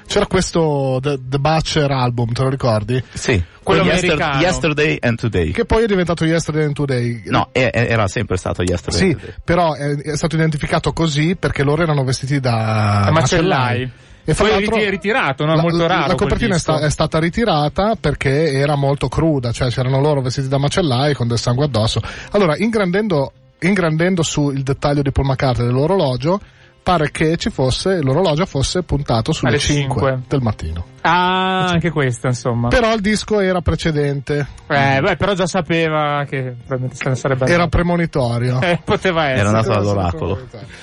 C'era 0.06 0.26
questo 0.28 1.00
The, 1.02 1.18
The 1.28 1.40
Butcher 1.40 1.90
album, 1.90 2.34
te 2.34 2.44
lo 2.44 2.50
ricordi? 2.50 3.02
Sì. 3.14 3.42
Quello 3.64 3.84
Yester- 3.84 4.20
Yesterday 4.40 4.98
and 5.00 5.18
Today. 5.18 5.52
Che 5.52 5.66
poi 5.66 5.84
è 5.84 5.88
diventato 5.88 6.26
Yesterday 6.26 6.66
and 6.66 6.74
Today. 6.74 7.24
No, 7.28 7.50
è, 7.52 7.70
è, 7.72 7.88
era 7.90 8.08
sempre 8.08 8.36
stato 8.36 8.62
Yesterday 8.62 9.00
sì, 9.00 9.12
and 9.12 9.20
Today. 9.20 9.36
però 9.44 9.74
è, 9.74 9.96
è, 9.96 10.18
stato 10.18 10.36
identificato 10.36 10.92
così 10.92 11.36
perché 11.38 11.64
loro 11.64 11.84
erano 11.84 12.04
vestiti 12.04 12.40
da 12.40 13.10
macellai. 13.12 13.12
macellai. 13.14 13.92
E 14.26 14.34
poi 14.34 14.52
è 14.52 14.90
ritirato, 14.90 15.46
no? 15.46 15.56
La, 15.56 15.62
molto 15.62 15.86
raro. 15.86 16.08
La 16.08 16.16
copertina 16.16 16.56
è, 16.56 16.60
sta, 16.60 16.80
è, 16.80 16.90
stata 16.90 17.20
ritirata 17.20 17.96
perché 18.00 18.54
era 18.54 18.76
molto 18.76 19.10
cruda, 19.10 19.52
cioè 19.52 19.70
c'erano 19.70 20.00
loro 20.00 20.22
vestiti 20.22 20.48
da 20.48 20.58
macellai 20.58 21.14
con 21.14 21.28
del 21.28 21.38
sangue 21.38 21.66
addosso. 21.66 22.02
Allora, 22.32 22.56
ingrandendo, 22.58 23.32
ingrandendo 23.60 24.24
sul 24.24 24.64
dettaglio 24.64 25.02
di 25.02 25.12
Paul 25.12 25.28
McCartney 25.28 25.68
dell'orologio, 25.68 26.40
pare 26.84 27.10
che 27.12 27.38
ci 27.38 27.50
fosse, 27.50 28.02
l'orologio 28.02 28.46
fosse 28.46 28.84
puntato 28.84 29.32
sulle 29.32 29.58
5, 29.58 29.82
5 29.82 30.20
del 30.28 30.42
mattino. 30.42 30.86
Ah, 31.06 31.66
anche 31.66 31.90
questo, 31.90 32.28
insomma. 32.28 32.70
Però 32.70 32.94
il 32.94 33.02
disco 33.02 33.40
era 33.40 33.60
precedente. 33.62 34.48
Eh, 34.68 35.00
beh, 35.02 35.18
però 35.18 35.34
già 35.34 35.48
sapeva 35.48 36.24
che 36.28 36.56
probabilmente 36.58 36.96
se 36.96 37.10
ne 37.10 37.16
sarebbe 37.16 37.46
Era 37.46 37.68
premonitorio. 37.68 38.62
Eh, 38.62 38.80
poteva 38.84 39.28
essere. 39.28 39.50
Era 39.50 39.52
nato 39.52 39.72
all'oracolo. 39.74 40.40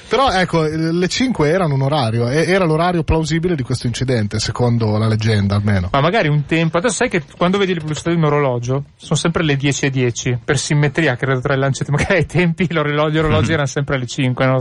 Però 0.09 0.30
ecco, 0.30 0.64
le 0.64 1.09
5 1.09 1.49
erano 1.49 1.75
un 1.75 1.83
orario, 1.83 2.28
era 2.28 2.64
l'orario 2.64 3.02
plausibile 3.02 3.54
di 3.54 3.62
questo 3.62 3.87
incidente, 3.87 4.38
secondo 4.38 4.99
la 4.99 5.07
leggenda 5.07 5.54
almeno. 5.54 5.88
Ma 5.92 6.00
magari 6.00 6.28
un 6.28 6.45
tempo, 6.45 6.76
adesso 6.76 6.97
sai 6.97 7.09
che 7.09 7.23
quando 7.37 7.57
vedi 7.57 7.73
le 7.73 7.80
pubblicità 7.80 8.11
di 8.11 8.16
un 8.16 8.25
orologio, 8.25 8.85
sono 8.97 9.19
sempre 9.19 9.42
le 9.42 9.57
10 9.57 9.87
e 9.87 9.90
10, 9.90 10.38
per 10.45 10.59
simmetria, 10.59 11.16
credo 11.16 11.40
tra 11.40 11.54
i 11.54 11.59
lanceti, 11.59 11.90
magari 11.90 12.16
ai 12.16 12.26
tempi 12.26 12.66
gli 12.69 12.76
orologi, 12.76 13.14
gli 13.14 13.19
orologi 13.19 13.52
erano 13.52 13.69
sempre 13.69 13.97
alle 13.97 14.07
5, 14.07 14.47
no? 14.47 14.59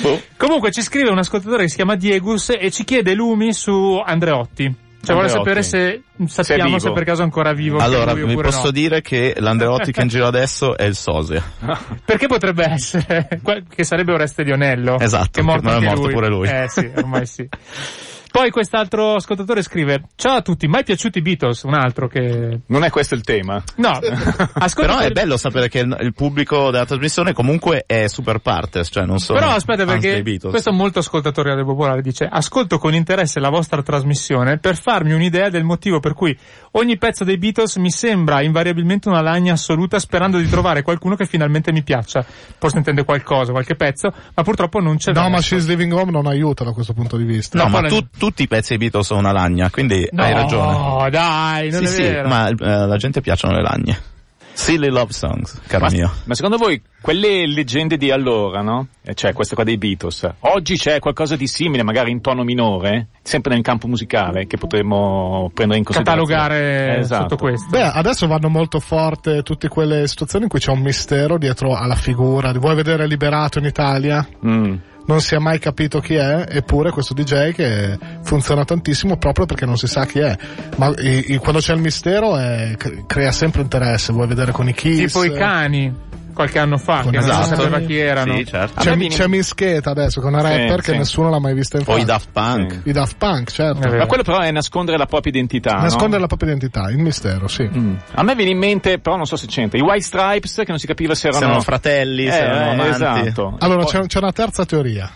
Boh. 0.00 0.22
Comunque 0.36 0.70
ci 0.70 0.82
scrive 0.82 1.10
un 1.10 1.18
ascoltatore 1.18 1.64
che 1.64 1.68
si 1.68 1.76
chiama 1.76 1.96
Diegus 1.96 2.50
e 2.58 2.70
ci 2.70 2.84
chiede 2.84 3.14
lumi 3.14 3.52
su 3.52 4.00
Andreotti. 4.04 4.86
Cioè 5.00 5.14
vuole 5.14 5.28
sapere 5.30 5.62
se 5.62 6.02
sappiamo 6.26 6.78
se, 6.78 6.88
se 6.88 6.92
per 6.92 7.04
caso 7.04 7.20
è 7.22 7.24
ancora 7.24 7.52
vivo. 7.52 7.78
Allora, 7.78 8.14
vi 8.14 8.34
posso 8.34 8.64
no. 8.64 8.70
dire 8.72 9.00
che 9.00 9.34
l'Andreotti 9.38 9.92
che 9.92 10.02
in 10.02 10.08
giro 10.08 10.26
adesso 10.26 10.76
è 10.76 10.84
il 10.84 10.96
Sosia. 10.96 11.42
Perché 12.04 12.26
potrebbe 12.26 12.68
essere? 12.68 13.28
che 13.74 13.84
sarebbe 13.84 14.12
Oreste 14.12 14.42
Dionello. 14.44 14.98
Esatto, 14.98 15.30
che 15.32 15.40
è 15.40 15.42
morto, 15.42 15.68
che 15.68 15.76
è 15.76 15.80
morto 15.80 16.02
lui. 16.02 16.12
pure 16.12 16.28
lui. 16.28 16.48
Eh 16.48 16.66
sì, 16.68 16.90
ormai 16.94 17.26
sì. 17.26 17.48
Poi 18.30 18.50
quest'altro 18.50 19.14
ascoltatore 19.14 19.62
scrive: 19.62 20.02
Ciao 20.14 20.36
a 20.36 20.42
tutti, 20.42 20.66
mai 20.66 20.84
piaciuti 20.84 21.18
i 21.18 21.22
Beatles? 21.22 21.62
Un 21.62 21.74
altro 21.74 22.08
che. 22.08 22.60
Non 22.66 22.84
è 22.84 22.90
questo 22.90 23.14
il 23.14 23.22
tema. 23.22 23.62
No, 23.76 23.98
però 24.74 24.98
è 24.98 25.10
bello 25.10 25.36
sapere 25.36 25.68
che 25.68 25.80
il, 25.80 26.12
pubblico 26.14 26.70
della 26.70 26.84
trasmissione 26.84 27.32
comunque 27.32 27.84
è 27.86 28.06
super 28.06 28.38
partes, 28.38 28.88
cioè 28.92 29.04
non 29.04 29.18
sono. 29.18 29.38
Però 29.38 29.52
aspetta, 29.52 29.84
perché 29.84 30.22
questo 30.40 30.72
molto 30.72 30.98
ascoltatore 30.98 31.54
del 31.54 31.64
popolare 31.64 32.02
dice: 32.02 32.28
Ascolto 32.30 32.78
con 32.78 32.94
interesse 32.94 33.40
la 33.40 33.50
vostra 33.50 33.82
trasmissione 33.82 34.58
per 34.58 34.76
farmi 34.76 35.12
un'idea 35.12 35.48
del 35.48 35.64
motivo 35.64 36.00
per 36.00 36.12
cui 36.14 36.36
ogni 36.72 36.98
pezzo 36.98 37.24
dei 37.24 37.38
Beatles 37.38 37.76
mi 37.76 37.90
sembra 37.90 38.42
invariabilmente 38.42 39.08
una 39.08 39.22
lagna 39.22 39.54
assoluta, 39.54 39.98
sperando 39.98 40.38
di 40.38 40.48
trovare 40.48 40.82
qualcuno 40.82 41.16
che 41.16 41.26
finalmente 41.26 41.72
mi 41.72 41.82
piaccia. 41.82 42.24
Forse 42.58 42.78
intende 42.78 43.04
qualcosa, 43.04 43.52
qualche 43.52 43.74
pezzo, 43.74 44.12
ma 44.34 44.42
purtroppo 44.42 44.80
non 44.80 44.96
c'è. 44.96 45.12
No, 45.12 45.28
verso. 45.28 45.30
ma 45.30 45.40
She's 45.40 45.66
Living 45.66 45.92
Home 45.92 46.10
non 46.10 46.26
aiuta 46.26 46.64
da 46.64 46.72
questo 46.72 46.92
punto 46.92 47.16
di 47.16 47.24
vista. 47.24 47.56
No, 47.58 47.64
no 47.64 47.80
ma 47.80 47.88
tu, 47.88 48.06
tutti 48.18 48.42
i 48.42 48.48
pezzi 48.48 48.70
dei 48.70 48.78
Beatles 48.78 49.06
sono 49.06 49.20
una 49.20 49.32
lagna, 49.32 49.70
quindi 49.70 50.06
no, 50.12 50.22
hai 50.22 50.34
ragione. 50.34 50.72
No, 50.72 51.08
dai, 51.10 51.70
non 51.70 51.80
sì, 51.80 51.84
è 51.86 51.88
sì, 51.88 52.02
vero. 52.02 52.28
ma 52.28 52.48
eh, 52.48 52.54
la 52.86 52.96
gente 52.96 53.20
piacciono 53.22 53.54
le 53.54 53.62
lagne. 53.62 54.16
Silly 54.58 54.88
love 54.88 55.12
songs, 55.12 55.60
caro 55.68 55.84
ma, 55.84 55.90
mio. 55.92 56.10
Ma 56.24 56.34
secondo 56.34 56.56
voi 56.56 56.82
quelle 57.00 57.46
leggende 57.46 57.96
di 57.96 58.10
allora, 58.10 58.60
no? 58.60 58.88
Cioè 59.14 59.32
questa 59.32 59.54
qua 59.54 59.62
dei 59.62 59.78
Beatles, 59.78 60.28
oggi 60.40 60.76
c'è 60.76 60.98
qualcosa 60.98 61.36
di 61.36 61.46
simile, 61.46 61.84
magari 61.84 62.10
in 62.10 62.20
tono 62.20 62.42
minore, 62.42 63.06
sempre 63.22 63.54
nel 63.54 63.62
campo 63.62 63.86
musicale, 63.86 64.48
che 64.48 64.58
potremmo 64.58 65.48
prendere 65.54 65.78
in 65.78 65.84
considerazione. 65.84 66.34
Catalogare 66.34 66.98
esatto. 66.98 67.20
sotto 67.20 67.36
questo. 67.36 67.68
Beh, 67.70 67.84
adesso 67.84 68.26
vanno 68.26 68.48
molto 68.48 68.80
forte 68.80 69.42
tutte 69.44 69.68
quelle 69.68 70.08
situazioni 70.08 70.46
in 70.46 70.50
cui 70.50 70.58
c'è 70.58 70.72
un 70.72 70.80
mistero 70.80 71.38
dietro 71.38 71.76
alla 71.76 71.94
figura. 71.94 72.52
Vuoi 72.52 72.74
vedere 72.74 73.06
Liberato 73.06 73.60
in 73.60 73.64
Italia? 73.64 74.26
Mm 74.44 74.76
non 75.08 75.20
si 75.20 75.34
è 75.34 75.38
mai 75.38 75.58
capito 75.58 76.00
chi 76.00 76.14
è, 76.14 76.46
eppure 76.48 76.90
questo 76.90 77.14
DJ 77.14 77.52
che 77.52 77.98
funziona 78.22 78.64
tantissimo 78.64 79.16
proprio 79.16 79.46
perché 79.46 79.64
non 79.64 79.78
si 79.78 79.86
sa 79.86 80.04
chi 80.04 80.18
è. 80.18 80.36
Ma 80.76 80.92
i, 80.98 81.32
i, 81.32 81.36
quando 81.38 81.60
c'è 81.60 81.72
il 81.72 81.80
mistero 81.80 82.36
è, 82.36 82.76
crea 83.06 83.32
sempre 83.32 83.62
interesse, 83.62 84.12
vuoi 84.12 84.26
vedere 84.26 84.52
con 84.52 84.68
i 84.68 84.74
Kiss. 84.74 85.12
Tipo 85.12 85.24
i 85.24 85.32
cani 85.32 86.06
qualche 86.38 86.60
anno 86.60 86.78
fa, 86.78 87.00
Con 87.02 87.10
che 87.10 87.18
non 87.18 87.28
esatto. 87.28 87.56
sapeva 87.56 87.80
chi 87.80 87.96
erano. 87.98 88.36
Sì, 88.36 88.46
certo. 88.46 88.80
C'è, 88.80 88.96
c'è 89.08 89.26
Mischeta 89.26 89.90
adesso 89.90 90.20
con 90.20 90.32
una 90.32 90.40
rapper 90.42 90.78
Sì, 90.78 90.86
che 90.86 90.92
sì. 90.92 90.96
nessuno 90.98 91.30
l'ha 91.30 91.40
mai 91.40 91.52
vista 91.52 91.78
in 91.78 91.82
O 91.84 91.90
i 91.96 92.00
faccia. 92.00 92.04
Daft 92.06 92.28
Punk. 92.32 92.80
I 92.84 92.92
Daft 92.92 93.16
Punk, 93.18 93.50
certo. 93.50 93.88
Ma 93.88 94.06
quello 94.06 94.22
però 94.22 94.38
è 94.38 94.50
nascondere 94.52 94.96
la 94.96 95.06
propria 95.06 95.32
identità. 95.32 95.72
no? 95.74 95.82
Nascondere 95.82 96.20
la 96.20 96.28
propria 96.28 96.50
identità, 96.50 96.88
il 96.90 96.98
mistero, 96.98 97.48
sì. 97.48 97.68
Mm. 97.68 97.94
A 98.14 98.22
me 98.22 98.34
viene 98.36 98.52
in 98.52 98.58
mente, 98.58 99.00
però 99.00 99.16
non 99.16 99.26
so 99.26 99.34
se 99.36 99.46
c'entra, 99.48 99.78
i 99.78 99.82
White 99.82 100.04
Stripes 100.04 100.54
che 100.54 100.66
non 100.68 100.78
si 100.78 100.86
capiva 100.86 101.14
se 101.16 101.26
erano, 101.26 101.40
Se 101.40 101.46
erano 101.46 101.62
fratelli, 101.62 102.30
se 102.30 102.38
Eh, 102.38 102.40
erano 102.40 102.60
eh, 102.84 102.88
amanti. 102.88 103.26
Esatto. 103.28 103.56
Allora, 103.58 103.82
Poi- 103.82 103.90
c'è, 103.92 104.06
c'è 104.06 104.18
una 104.18 104.32
terza 104.32 104.64
teoria. 104.64 105.10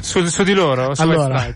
Su, 0.00 0.24
su 0.26 0.42
di 0.42 0.52
loro, 0.52 0.94
su 0.96 1.02
Allora, 1.02 1.46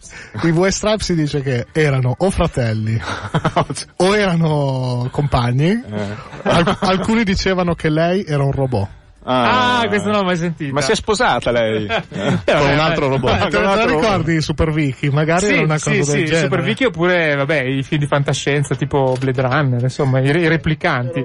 i 0.43 0.51
White 0.51 0.71
Stripes 0.71 1.05
si 1.05 1.15
dice 1.17 1.43
che 1.43 1.67
erano 1.73 2.15
o 2.17 2.31
fratelli 2.31 2.97
o 3.97 4.17
erano 4.17 5.09
compagni. 5.11 5.71
Eh. 5.71 6.17
Al- 6.45 6.77
alcuni 6.81 7.25
dicevano 7.25 7.75
che 7.75 7.89
lei 7.91 8.25
era 8.25 8.45
un 8.45 8.53
robot. 8.53 8.89
Ah, 9.29 9.85
questo 9.89 10.09
non 10.09 10.21
l'ho 10.21 10.25
mai 10.25 10.37
sentito. 10.37 10.73
Ma 10.73 10.81
si 10.81 10.93
è 10.93 10.95
sposata 10.95 11.51
lei? 11.51 11.87
Con 11.89 12.71
un 12.71 12.79
altro 12.79 13.09
robot. 13.09 13.49
Te, 13.49 13.61
la 13.61 13.85
ricordi 13.85 14.41
Super 14.41 14.71
Vicky? 14.73 15.11
Magari 15.11 15.47
Sì, 15.47 15.53
era 15.55 15.63
una 15.65 15.79
sì, 15.79 15.99
cosa 15.99 16.13
del 16.13 16.21
sì, 16.21 16.27
genere. 16.27 16.45
Super 16.45 16.63
Vicky 16.63 16.85
oppure, 16.85 17.35
vabbè, 17.35 17.63
i 17.63 17.83
film 17.83 18.01
di 18.01 18.07
fantascienza 18.07 18.77
tipo 18.77 19.17
Blade 19.19 19.43
Runner, 19.43 19.83
insomma, 19.83 20.21
i, 20.21 20.27
i 20.27 20.49
replicanti. 20.49 21.25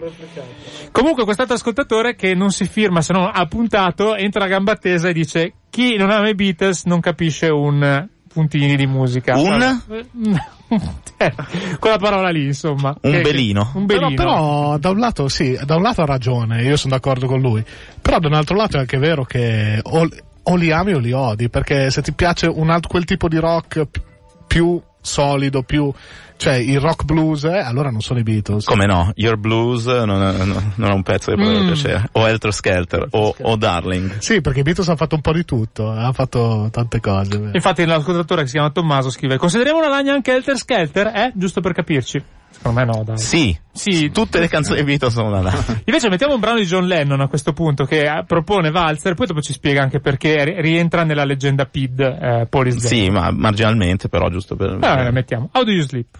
Comunque 0.91 1.23
quest'altro 1.23 1.55
ascoltatore 1.55 2.15
che 2.15 2.33
non 2.33 2.51
si 2.51 2.65
firma 2.65 3.01
se 3.01 3.13
non 3.13 3.29
ha 3.31 3.45
puntato, 3.45 4.15
entra 4.15 4.45
a 4.45 4.47
gamba 4.47 4.75
tesa 4.75 5.09
e 5.09 5.13
dice 5.13 5.53
chi 5.69 5.95
non 5.95 6.09
ama 6.09 6.27
i 6.29 6.35
Beatles 6.35 6.85
non 6.85 6.99
capisce 6.99 7.47
un 7.49 8.07
puntini 8.33 8.75
di 8.75 8.85
musica. 8.87 9.37
Un? 9.37 9.81
Eh, 11.17 11.33
Quella 11.79 11.97
parola 11.97 12.29
lì, 12.29 12.45
insomma. 12.45 12.95
Un 13.01 13.11
Che- 13.11 13.21
belino. 13.21 13.71
Un 13.75 13.85
Però, 13.85 14.07
belino. 14.07 14.15
però, 14.23 14.77
da 14.77 14.89
un 14.89 14.99
lato 14.99 15.27
sì, 15.27 15.57
da 15.63 15.75
un 15.75 15.81
lato 15.81 16.01
ha 16.01 16.05
ragione, 16.05 16.63
io 16.63 16.77
sono 16.77 16.93
d'accordo 16.93 17.27
con 17.27 17.39
lui. 17.41 17.63
Però 18.01 18.19
da 18.19 18.27
un 18.27 18.33
altro 18.33 18.55
lato 18.55 18.77
è 18.77 18.79
anche 18.79 18.97
vero 18.97 19.23
che 19.25 19.79
o, 19.81 20.07
o 20.43 20.55
li 20.55 20.71
ami 20.71 20.93
o 20.93 20.99
li 20.99 21.11
odi, 21.11 21.49
perché 21.49 21.91
se 21.91 22.01
ti 22.01 22.13
piace 22.13 22.47
un 22.47 22.69
altro, 22.69 22.89
quel 22.89 23.05
tipo 23.05 23.27
di 23.27 23.37
rock 23.37 23.85
pi- 23.85 24.01
più 24.47 24.81
solido, 25.01 25.63
più, 25.63 25.91
cioè 26.37 26.53
il 26.55 26.79
rock 26.79 27.03
blues, 27.03 27.43
eh, 27.43 27.57
allora 27.59 27.89
non 27.89 28.01
sono 28.01 28.19
i 28.19 28.23
Beatles. 28.23 28.65
Come 28.65 28.85
no? 28.85 29.11
Your 29.15 29.37
Blues 29.37 29.85
non 29.85 30.21
è, 30.23 30.43
non 30.75 30.89
è 30.89 30.93
un 30.93 31.03
pezzo 31.03 31.31
che 31.31 31.37
potrebbe 31.37 31.63
Mm. 31.63 31.67
piacere. 31.67 32.09
O 32.13 32.27
Helter 32.27 32.53
Skelter. 32.53 33.07
O, 33.11 33.35
o 33.41 33.55
Darling. 33.55 34.17
Sì, 34.19 34.41
perché 34.41 34.59
i 34.59 34.63
Beatles 34.63 34.87
hanno 34.87 34.97
fatto 34.97 35.15
un 35.15 35.21
po' 35.21 35.33
di 35.33 35.45
tutto, 35.45 35.89
hanno 35.89 36.13
fatto 36.13 36.69
tante 36.71 36.99
cose. 36.99 37.49
Infatti 37.53 37.85
l'ascoltatore 37.85 38.41
che 38.41 38.47
si 38.47 38.53
chiama 38.53 38.69
Tommaso 38.71 39.09
scrive 39.09 39.37
consideriamo 39.37 39.79
una 39.79 39.89
lagna 39.89 40.13
anche 40.13 40.31
Helter 40.31 40.57
Skelter? 40.57 41.07
Eh? 41.07 41.31
Giusto 41.35 41.61
per 41.61 41.73
capirci. 41.73 42.23
Secondo 42.51 42.79
me 42.79 42.85
no, 42.85 43.03
dai. 43.03 43.17
Sì. 43.17 43.57
Sì, 43.73 44.11
Tutte 44.11 44.39
le 44.39 44.47
canzoni 44.47 44.79
di 44.79 44.85
Beatles 44.85 45.13
sono 45.13 45.31
da 45.31 45.41
là. 45.41 45.53
Invece 45.85 46.09
mettiamo 46.09 46.33
un 46.33 46.39
brano 46.39 46.59
di 46.59 46.65
John 46.65 46.85
Lennon 46.85 47.21
a 47.21 47.27
questo 47.27 47.53
punto 47.53 47.85
che 47.85 48.01
eh, 48.01 48.23
propone 48.25 48.69
Walzer, 48.69 49.13
poi 49.13 49.27
dopo 49.27 49.41
ci 49.41 49.53
spiega 49.53 49.81
anche 49.81 49.99
perché 49.99 50.43
ri- 50.43 50.61
rientra 50.61 51.03
nella 51.03 51.23
leggenda 51.23 51.65
PID 51.65 51.99
eh, 51.99 52.47
Dead. 52.49 52.77
Sì, 52.77 53.09
ma 53.09 53.31
marginalmente 53.31 54.09
però, 54.09 54.29
giusto 54.29 54.55
per... 54.55 54.69
Allora 54.69 55.03
la 55.03 55.11
mettiamo. 55.11 55.49
How 55.53 55.63
do 55.63 55.71
you 55.71 55.83
sleep? 55.83 56.19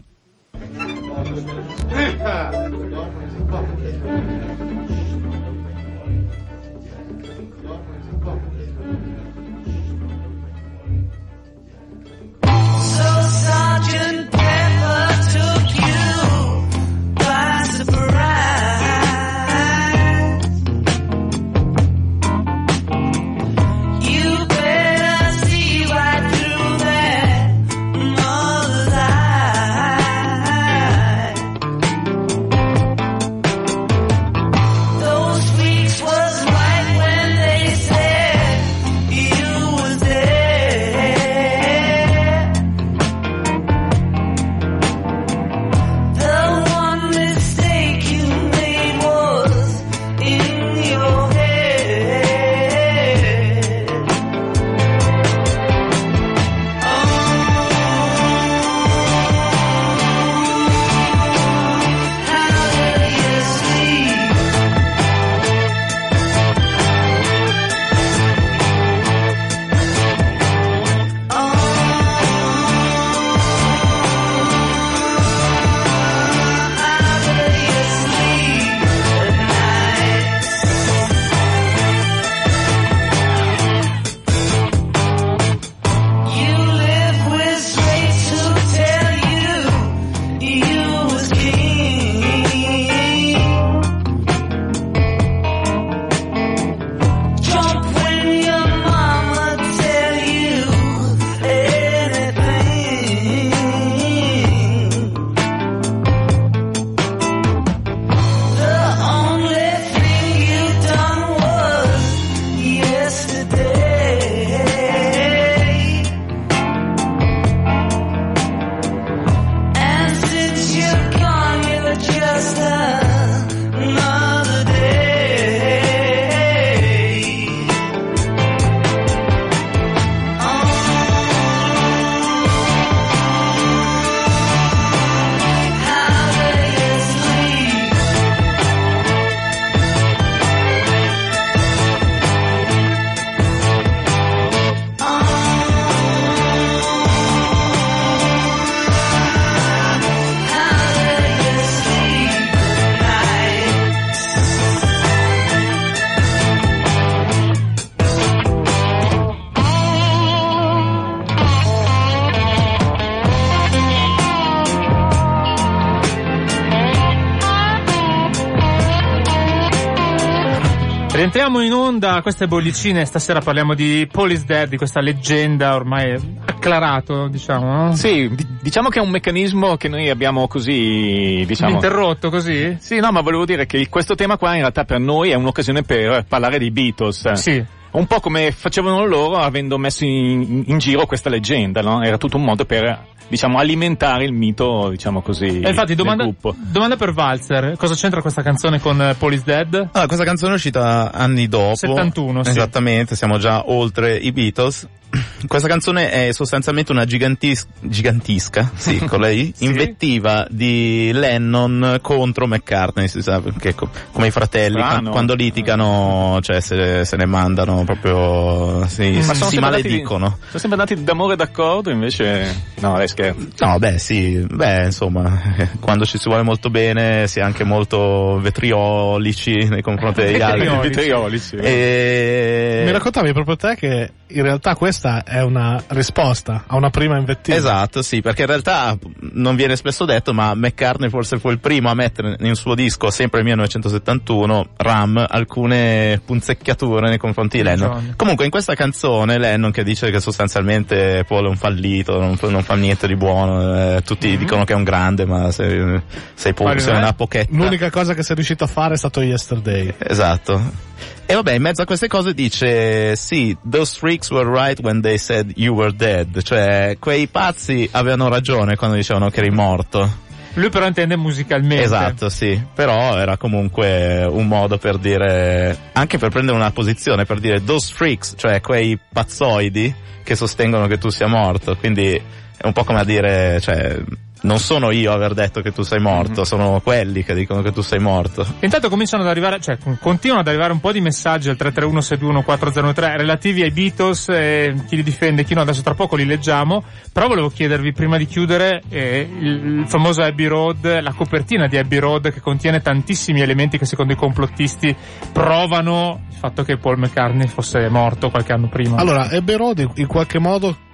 Rientriamo 171.22 171.62
in 171.62 171.72
onda, 171.72 172.20
queste 172.24 172.48
bollicine, 172.48 173.06
stasera 173.06 173.42
parliamo 173.42 173.76
di 173.76 174.10
is 174.30 174.44
Dead, 174.44 174.68
di 174.68 174.76
questa 174.76 175.02
leggenda 175.02 175.76
ormai 175.76 176.20
acclarato, 176.44 177.28
diciamo, 177.28 177.72
no? 177.72 177.96
Sì, 177.96 178.28
di- 178.34 178.48
diciamo 178.60 178.90
che 178.90 178.98
è 178.98 179.04
un 179.04 179.12
meccanismo 179.12 179.78
che 179.78 179.88
noi 179.88 180.10
abbiamo 180.10 180.48
così, 180.48 181.44
diciamo... 181.46 181.76
Interrotto 181.76 182.32
così? 182.32 182.76
Sì, 182.80 183.00
no, 183.00 183.12
ma 183.12 183.22
volevo 183.22 183.46
dire 183.46 183.68
che 183.68 183.88
questo 183.88 184.16
tema 184.16 184.38
qua 184.38 184.54
in 184.54 184.62
realtà 184.62 184.84
per 184.84 184.98
noi 184.98 185.30
è 185.30 185.36
un'occasione 185.36 185.84
per 185.84 186.26
parlare 186.28 186.58
dei 186.58 186.72
Beatles. 186.72 187.34
Sì. 187.34 187.64
Un 187.92 188.06
po' 188.08 188.20
come 188.20 188.52
facevano 188.52 189.06
loro 189.06 189.36
avendo 189.38 189.78
messo 189.78 190.06
in, 190.06 190.64
in 190.66 190.78
giro 190.78 191.06
questa 191.06 191.30
leggenda, 191.30 191.82
no? 191.82 192.02
Era 192.02 192.18
tutto 192.18 192.38
un 192.38 192.44
modo 192.44 192.64
per, 192.66 193.06
diciamo, 193.28 193.58
alimentare 193.58 194.24
il 194.24 194.32
mito, 194.34 194.90
diciamo 194.90 195.22
così, 195.22 195.60
E 195.60 195.70
infatti, 195.70 195.94
domanda, 195.96 196.30
domanda 196.58 196.96
per 196.96 197.14
Walzer, 197.16 197.76
cosa 197.78 197.94
c'entra 197.96 198.22
questa 198.22 198.42
canzone 198.42 198.80
con 198.80 199.02
eh, 199.02 199.16
is 199.34 199.44
Dead? 199.44 199.74
Allora, 199.74 200.06
questa 200.06 200.24
canzone 200.24 200.54
è 200.54 200.56
uscita 200.56 201.12
anni 201.12 201.48
dopo. 201.48 201.76
71, 201.76 202.44
sì. 202.46 202.50
Esattamente, 202.52 203.16
siamo 203.16 203.38
già 203.38 203.64
oltre 203.70 204.16
i 204.16 204.32
Beatles. 204.32 204.88
Questa 205.46 205.68
canzone 205.68 206.10
è 206.10 206.32
sostanzialmente 206.32 206.94
una 206.94 207.04
gigantis- 207.04 207.68
gigantisca, 207.82 208.72
sì, 208.78 208.98
con 209.00 209.20
lei, 209.20 209.52
Sì. 209.58 209.66
invettiva 209.66 210.48
di 210.50 211.12
Lennon 211.14 211.98
contro 212.02 212.48
McCartney, 212.48 213.10
si 213.10 213.22
sa, 213.22 213.42
che 213.60 213.76
co- 213.76 213.90
come 214.14 214.28
i 214.28 214.32
fratelli, 214.32 214.76
qua- 214.78 215.02
quando 215.10 215.34
litigano, 215.36 216.40
cioè 216.42 216.62
se, 216.62 217.04
se 217.04 217.18
ne 217.18 217.26
mandano 217.26 217.81
proprio, 217.84 218.86
si, 218.88 219.12
Ma 219.12 219.22
si 219.22 219.22
sono 219.22 219.34
andati- 219.34 219.60
maledicono. 219.60 220.38
Sono 220.48 220.60
sempre 220.60 220.80
andati 220.80 221.04
d'amore 221.04 221.36
d'accordo, 221.36 221.90
invece, 221.90 222.54
no, 222.80 222.98
lei 222.98 223.08
scherza. 223.08 223.66
No, 223.66 223.80
beh, 223.80 223.98
sì, 223.98 224.46
beh, 224.50 224.86
insomma, 224.86 225.42
quando 225.80 226.06
ci 226.06 226.18
si 226.18 226.28
vuole 226.28 226.44
molto 226.44 226.70
bene 226.70 227.28
si 227.28 227.40
è 227.40 227.42
anche 227.42 227.64
molto 227.64 228.40
vetriolici 228.42 229.68
nei 229.68 229.82
confronti 229.82 230.22
degli 230.22 230.42
altri. 230.42 230.68
Vetriolici. 230.68 231.56
E... 231.58 232.84
Mi 232.86 232.92
raccontavi 232.92 233.34
proprio 233.34 233.56
te 233.56 233.76
che 233.76 234.12
in 234.34 234.44
realtà 234.44 234.76
questa 234.76 235.24
è 235.24 235.42
una 235.42 235.82
risposta 235.88 236.64
a 236.68 236.76
una 236.76 236.90
prima 236.90 237.18
invettiva. 237.18 237.58
Esatto, 237.58 238.02
sì, 238.02 238.22
perché 238.22 238.42
in 238.42 238.48
realtà 238.48 238.98
non 239.34 239.56
viene 239.56 239.76
spesso 239.76 240.06
detto, 240.06 240.34
ma 240.34 240.54
McCartney 240.56 241.10
forse 241.10 241.40
fu 241.40 241.50
il 241.50 241.60
primo 241.60 241.90
a 241.90 241.94
mettere 241.94 242.36
nel 242.40 242.56
suo 242.56 242.76
disco, 242.76 243.10
sempre 243.10 243.42
nel 243.42 243.56
1971, 243.56 244.68
Ram, 244.78 245.26
alcune 245.28 246.22
punzecchiature 246.26 247.10
nei 247.10 247.18
confronti 247.18 247.58
di 247.58 247.64
Lennon. 247.64 247.92
John. 247.92 248.14
Comunque 248.16 248.46
in 248.46 248.52
questa 248.52 248.76
canzone 248.76 249.38
Lennon 249.38 249.72
che 249.72 249.84
dice 249.84 250.10
che 250.12 250.20
sostanzialmente 250.20 251.24
Paul 251.28 251.46
è 251.46 251.50
un 251.50 251.58
fallito, 251.58 252.20
non, 252.20 252.38
fa- 252.38 252.50
non 252.50 252.64
fa 252.64 252.76
niente 252.76 253.08
di 253.08 253.16
buono, 253.16 253.96
eh, 253.98 254.02
tutti 254.04 254.38
dicono 254.38 254.64
che 254.64 254.74
è 254.74 254.76
un 254.76 254.84
grande, 254.84 255.26
ma 255.26 255.52
sei, 255.52 256.02
sei, 256.34 256.54
Paul, 256.54 256.68
Quale 256.68 256.80
sei 256.80 256.94
è? 256.94 256.98
una 256.98 257.14
pochetta. 257.14 257.56
L'unica 257.56 257.90
cosa 257.90 258.14
che 258.14 258.24
sei 258.24 258.36
riuscito 258.36 258.64
a 258.64 258.68
fare 258.68 258.94
è 258.94 258.98
stato 258.98 259.22
Yesterday. 259.22 259.94
Esatto. 259.98 260.90
E 261.26 261.34
vabbè, 261.34 261.54
in 261.54 261.62
mezzo 261.62 261.82
a 261.82 261.86
queste 261.86 262.08
cose 262.08 262.34
dice, 262.34 263.16
sì, 263.16 263.56
those 263.70 263.98
freaks 263.98 264.30
were 264.32 264.50
right 264.50 264.80
when 264.82 265.02
they 265.02 265.18
said 265.18 265.54
you 265.56 265.74
were 265.74 265.96
dead. 265.96 266.42
Cioè, 266.42 266.98
quei 267.00 267.28
pazzi 267.28 267.88
avevano 267.92 268.28
ragione 268.28 268.76
quando 268.76 268.98
dicevano 268.98 269.30
che 269.30 269.40
eri 269.40 269.52
morto. 269.52 270.30
Lui 270.56 270.70
però 270.70 270.86
intende 270.86 271.16
musicalmente. 271.16 271.84
Esatto, 271.84 272.28
sì. 272.28 272.62
Però 272.76 273.18
era 273.18 273.38
comunque 273.38 274.26
un 274.26 274.48
modo 274.48 274.78
per 274.78 274.98
dire, 274.98 275.78
anche 275.94 276.18
per 276.18 276.30
prendere 276.30 276.58
una 276.58 276.72
posizione, 276.72 277.24
per 277.24 277.40
dire 277.40 277.64
those 277.64 277.94
freaks, 277.94 278.34
cioè 278.36 278.60
quei 278.60 279.00
pazzoidi 279.14 279.96
che 280.24 280.36
sostengono 280.36 280.88
che 280.88 280.98
tu 280.98 281.10
sia 281.10 281.28
morto. 281.28 281.78
Quindi 281.78 282.14
è 282.14 282.66
un 282.66 282.74
po' 282.74 282.84
come 282.84 283.00
a 283.00 283.06
dire, 283.06 283.62
cioè, 283.62 284.04
non 284.42 284.60
sono 284.60 284.92
io 284.92 285.12
a 285.12 285.16
aver 285.16 285.34
detto 285.34 285.62
che 285.62 285.72
tu 285.72 285.84
sei 285.84 286.00
morto, 286.00 286.44
sono 286.44 286.80
quelli 286.82 287.24
che 287.24 287.34
dicono 287.34 287.62
che 287.62 287.72
tu 287.72 287.82
sei 287.82 288.00
morto. 288.00 288.46
Intanto 288.62 288.90
cominciano 288.90 289.24
ad 289.24 289.30
arrivare, 289.30 289.60
cioè 289.60 289.78
con- 289.78 289.98
continuano 290.00 290.42
ad 290.42 290.48
arrivare 290.48 290.72
un 290.72 290.80
po' 290.80 290.92
di 290.92 291.02
messaggi 291.02 291.50
al 291.50 291.58
331-621-403 291.60 293.18
relativi 293.18 293.62
ai 293.62 293.72
Beatles, 293.72 294.30
eh, 294.30 294.74
chi 294.88 294.96
li 294.96 295.04
difende, 295.04 295.44
chi 295.44 295.54
no, 295.54 295.62
adesso 295.62 295.82
tra 295.82 295.94
poco 295.94 296.16
li 296.16 296.26
leggiamo, 296.26 296.84
però 297.12 297.28
volevo 297.28 297.50
chiedervi 297.50 297.94
prima 297.94 298.18
di 298.18 298.26
chiudere 298.26 298.82
eh, 298.90 299.28
il, 299.40 299.80
il 299.80 299.88
famoso 299.88 300.22
Abbey 300.24 300.48
Road, 300.48 301.02
la 301.02 301.14
copertina 301.14 301.68
di 301.68 301.78
Abbey 301.78 302.00
Road 302.00 302.32
che 302.32 302.42
contiene 302.42 302.82
tantissimi 302.82 303.42
elementi 303.42 303.78
che 303.78 303.86
secondo 303.86 304.14
i 304.14 304.16
complottisti 304.16 304.96
provano 305.32 306.26
il 306.30 306.36
fatto 306.36 306.64
che 306.64 306.78
Paul 306.78 306.98
McCartney 306.98 307.48
fosse 307.48 307.88
morto 307.90 308.30
qualche 308.30 308.54
anno 308.54 308.70
prima. 308.70 308.98
Allora, 308.98 309.30
Abbey 309.30 309.56
Road 309.56 309.92
in 309.96 310.08
qualche 310.08 310.40
modo 310.40 310.90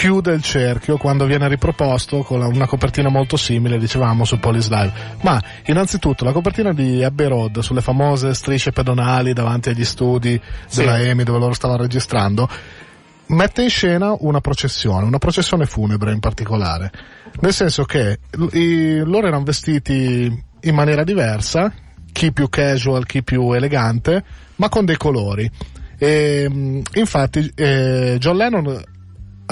chiude 0.00 0.32
il 0.32 0.40
cerchio 0.42 0.96
quando 0.96 1.26
viene 1.26 1.46
riproposto 1.46 2.22
con 2.22 2.40
una 2.40 2.66
copertina 2.66 3.10
molto 3.10 3.36
simile, 3.36 3.76
dicevamo, 3.78 4.24
su 4.24 4.38
Police 4.38 4.70
Live. 4.70 4.92
Ma 5.20 5.38
innanzitutto 5.66 6.24
la 6.24 6.32
copertina 6.32 6.72
di 6.72 7.04
Abbey 7.04 7.28
Road 7.28 7.58
sulle 7.58 7.82
famose 7.82 8.32
strisce 8.32 8.72
pedonali 8.72 9.34
davanti 9.34 9.68
agli 9.68 9.84
studi 9.84 10.40
Sì. 10.66 10.78
della 10.78 10.98
EMI 11.00 11.22
dove 11.22 11.38
loro 11.38 11.52
stavano 11.52 11.82
registrando 11.82 12.48
mette 13.26 13.62
in 13.62 13.68
scena 13.68 14.16
una 14.20 14.40
processione, 14.40 15.04
una 15.04 15.18
processione 15.18 15.66
funebre 15.66 16.12
in 16.12 16.18
particolare. 16.18 16.90
Nel 17.40 17.52
senso 17.52 17.84
che 17.84 18.20
i- 18.52 19.02
loro 19.04 19.26
erano 19.26 19.44
vestiti 19.44 20.44
in 20.62 20.74
maniera 20.74 21.04
diversa, 21.04 21.70
chi 22.10 22.32
più 22.32 22.48
casual, 22.48 23.04
chi 23.04 23.22
più 23.22 23.52
elegante, 23.52 24.24
ma 24.56 24.70
con 24.70 24.86
dei 24.86 24.96
colori. 24.96 25.48
E, 25.98 26.48
mh, 26.48 26.80
infatti 26.94 27.52
eh, 27.54 28.16
John 28.18 28.36
Lennon 28.38 28.82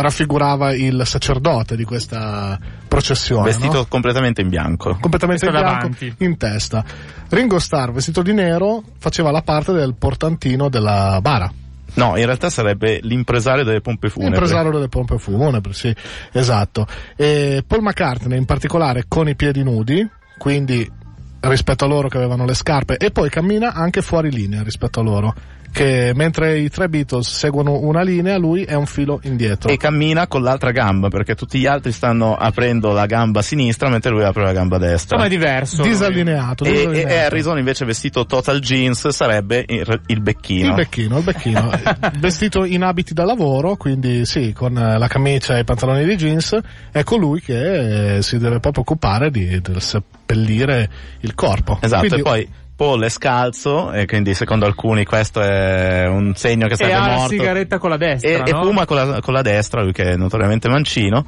raffigurava 0.01 0.75
il 0.75 1.03
sacerdote 1.05 1.77
di 1.77 1.85
questa 1.85 2.59
processione. 2.87 3.45
Vestito 3.45 3.79
no? 3.79 3.87
completamente 3.87 4.41
in 4.41 4.49
bianco. 4.49 4.97
completamente 5.01 5.47
in 5.47 5.51
bianco 5.51 5.71
davanti. 5.71 6.15
in 6.19 6.37
testa. 6.37 6.85
Ringo 7.31 7.59
Starr 7.59 7.91
vestito 7.91 8.23
di 8.23 8.33
nero 8.33 8.83
faceva 8.99 9.31
la 9.31 9.43
parte 9.43 9.73
del 9.73 9.95
portantino 9.95 10.69
della 10.69 11.19
bara. 11.21 11.53
No, 11.95 12.17
in 12.17 12.27
realtà 12.27 12.49
sarebbe 12.49 13.01
l'impresario 13.03 13.65
delle 13.65 13.81
pompe 13.81 14.09
funebri. 14.09 14.37
Impresario 14.37 14.71
delle 14.71 14.89
pompe 14.89 15.19
funebri, 15.19 15.73
sì, 15.73 15.95
esatto. 16.33 16.87
E 17.17 17.65
Paul 17.67 17.83
McCartney 17.83 18.39
in 18.39 18.45
particolare 18.45 19.05
con 19.09 19.29
i 19.29 19.35
piedi 19.35 19.65
nudi, 19.65 20.09
quindi 20.37 20.89
rispetto 21.41 21.85
a 21.85 21.89
loro 21.89 22.09
che 22.09 22.17
avevano 22.17 22.45
le 22.45 22.55
scarpe, 22.55 22.97
e 22.97 23.11
poi 23.11 23.31
cammina 23.31 23.73
anche 23.73 24.03
fuori 24.03 24.31
linea 24.31 24.63
rispetto 24.63 25.01
a 25.01 25.03
loro. 25.03 25.35
Che 25.71 26.13
mentre 26.15 26.59
i 26.59 26.69
tre 26.69 26.89
Beatles 26.89 27.29
seguono 27.29 27.81
una 27.81 28.03
linea, 28.03 28.37
lui 28.39 28.65
è 28.65 28.75
un 28.75 28.87
filo 28.87 29.21
indietro. 29.23 29.71
E 29.71 29.77
cammina 29.77 30.27
con 30.27 30.43
l'altra 30.43 30.71
gamba, 30.71 31.09
perché 31.09 31.35
tutti 31.35 31.59
gli 31.59 31.67
altri 31.67 31.93
stanno 31.93 32.37
aprendo 32.37 32.93
la 32.93 33.07
gamba 33.07 33.43
sinistra 33.43 33.89
mentre 33.89 34.11
lui 34.11 34.25
apre 34.25 34.45
la 34.45 34.53
gamba 34.53 34.79
destra. 34.79 35.17
Insomma 35.17 35.25
è 35.25 35.29
diverso. 35.29 35.83
Disallineato. 35.83 36.65
E, 36.65 36.71
disallineato. 36.71 37.09
e 37.09 37.19
Harrison 37.19 37.59
invece 37.59 37.85
vestito 37.85 38.27
total 38.27 38.61
jeans 38.61 39.09
sarebbe 39.09 39.65
il, 39.69 40.01
il 40.07 40.21
becchino. 40.21 40.69
Il 40.69 40.75
becchino, 40.75 41.19
il 41.19 41.25
becchino. 41.25 41.71
Vestito 42.19 42.65
in 42.65 42.83
abiti 42.83 43.15
da 43.15 43.25
lavoro, 43.25 43.77
quindi 43.77 44.25
sì, 44.25 44.53
con 44.53 44.75
la 44.75 45.09
camicia 45.09 45.57
e 45.57 45.61
i 45.61 45.65
pantaloni 45.65 46.05
di 46.05 46.17
jeans, 46.17 46.59
è 46.91 47.03
colui 47.03 47.41
che 47.41 48.17
eh, 48.17 48.23
si 48.23 48.39
deve 48.39 48.61
proprio 48.61 48.83
occupare 48.83 49.31
di, 49.31 49.61
del 49.61 49.81
seppellire 49.81 50.89
il 51.21 51.35
corpo. 51.35 51.79
Esatto, 51.81 52.07
Quindi- 52.07 52.21
e 52.21 52.23
poi 52.23 52.49
Paul 52.79 53.03
è 53.03 53.09
scalzo 53.09 53.91
e 53.91 54.07
quindi 54.07 54.35
secondo 54.35 54.65
alcuni 54.65 55.05
questo 55.05 55.41
è 55.43 56.07
un 56.07 56.33
segno 56.37 56.69
che 56.69 56.75
E 56.75 56.77
sarebbe 56.77 56.95
ha 56.95 57.07
la 57.09 57.15
morto. 57.17 57.31
sigaretta 57.31 57.79
con 57.79 57.91
la 57.91 57.97
destra, 57.97 58.31
e, 58.31 58.43
e 58.47 58.53
no? 58.53 58.63
fuma 58.63 58.87
con 58.87 58.97
la, 58.97 59.21
con 59.21 59.35
la 59.35 59.43
destra, 59.43 59.83
lui 59.83 59.91
che 59.91 60.13
è 60.13 60.17
notoriamente 60.17 60.69
mancino. 60.69 61.25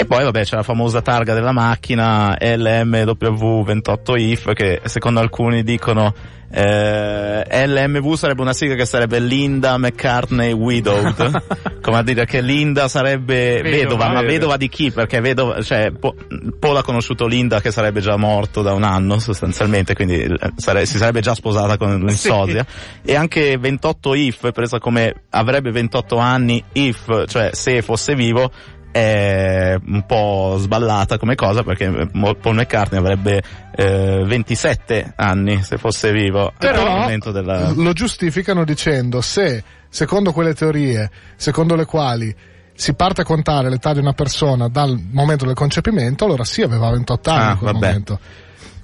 E 0.00 0.06
poi 0.06 0.22
vabbè 0.22 0.44
c'è 0.44 0.54
la 0.54 0.62
famosa 0.62 1.02
targa 1.02 1.34
della 1.34 1.50
macchina 1.50 2.36
LMW28IF 2.40 4.52
che 4.54 4.80
secondo 4.84 5.18
alcuni 5.18 5.64
dicono 5.64 6.14
eh, 6.50 7.66
LMV 7.66 8.14
sarebbe 8.14 8.40
una 8.40 8.52
sigla 8.52 8.76
che 8.76 8.86
sarebbe 8.86 9.18
Linda 9.18 9.76
McCartney 9.76 10.52
Widowed 10.52 11.42
come 11.82 11.98
a 11.98 12.02
dire 12.02 12.24
che 12.26 12.40
Linda 12.40 12.86
sarebbe 12.86 13.60
Vedova. 13.60 13.76
vedova, 13.76 14.08
ma 14.08 14.22
vedova 14.22 14.56
di 14.56 14.68
chi? 14.68 14.92
Perché 14.92 15.20
vedova, 15.20 15.60
cioè, 15.62 15.90
Po- 15.90 16.14
Paul 16.58 16.76
ha 16.76 16.82
conosciuto 16.82 17.26
Linda 17.26 17.60
che 17.60 17.72
sarebbe 17.72 18.00
già 18.00 18.16
morto 18.16 18.62
da 18.62 18.72
un 18.74 18.84
anno 18.84 19.18
sostanzialmente, 19.18 19.94
quindi 19.94 20.22
eh, 20.22 20.38
sare- 20.56 20.86
si 20.86 20.96
sarebbe 20.96 21.20
già 21.20 21.34
sposata 21.34 21.76
con 21.76 21.98
l'insosia. 21.98 22.64
E 23.04 23.16
anche 23.16 23.58
28 23.58 24.14
if, 24.14 24.52
presa 24.52 24.78
come 24.78 25.24
avrebbe 25.30 25.72
28 25.72 26.16
anni 26.18 26.62
if, 26.72 27.24
cioè 27.26 27.50
se 27.52 27.82
fosse 27.82 28.14
vivo, 28.14 28.50
è 28.98 29.78
un 29.86 30.04
po' 30.06 30.56
sballata 30.58 31.18
come 31.18 31.34
cosa 31.34 31.62
perché 31.62 32.08
Paul 32.10 32.54
McCartney 32.54 32.98
avrebbe 32.98 33.42
eh, 33.74 34.24
27 34.24 35.12
anni 35.16 35.62
se 35.62 35.76
fosse 35.78 36.10
vivo 36.12 36.52
Però 36.58 37.06
della... 37.32 37.72
lo 37.74 37.92
giustificano 37.92 38.64
dicendo 38.64 39.20
se, 39.20 39.62
secondo 39.88 40.32
quelle 40.32 40.54
teorie, 40.54 41.10
secondo 41.36 41.74
le 41.76 41.84
quali 41.84 42.34
si 42.74 42.94
parte 42.94 43.22
a 43.22 43.24
contare 43.24 43.70
l'età 43.70 43.92
di 43.92 43.98
una 44.00 44.12
persona 44.12 44.68
dal 44.68 44.96
momento 45.10 45.44
del 45.44 45.54
concepimento, 45.54 46.24
allora 46.24 46.44
sì 46.44 46.62
aveva 46.62 46.90
28 46.90 47.30
anni 47.30 47.42
Ah, 47.42 47.50
in 47.52 47.58
quel 47.58 47.72
vabbè. 47.72 47.86
momento. 47.86 48.20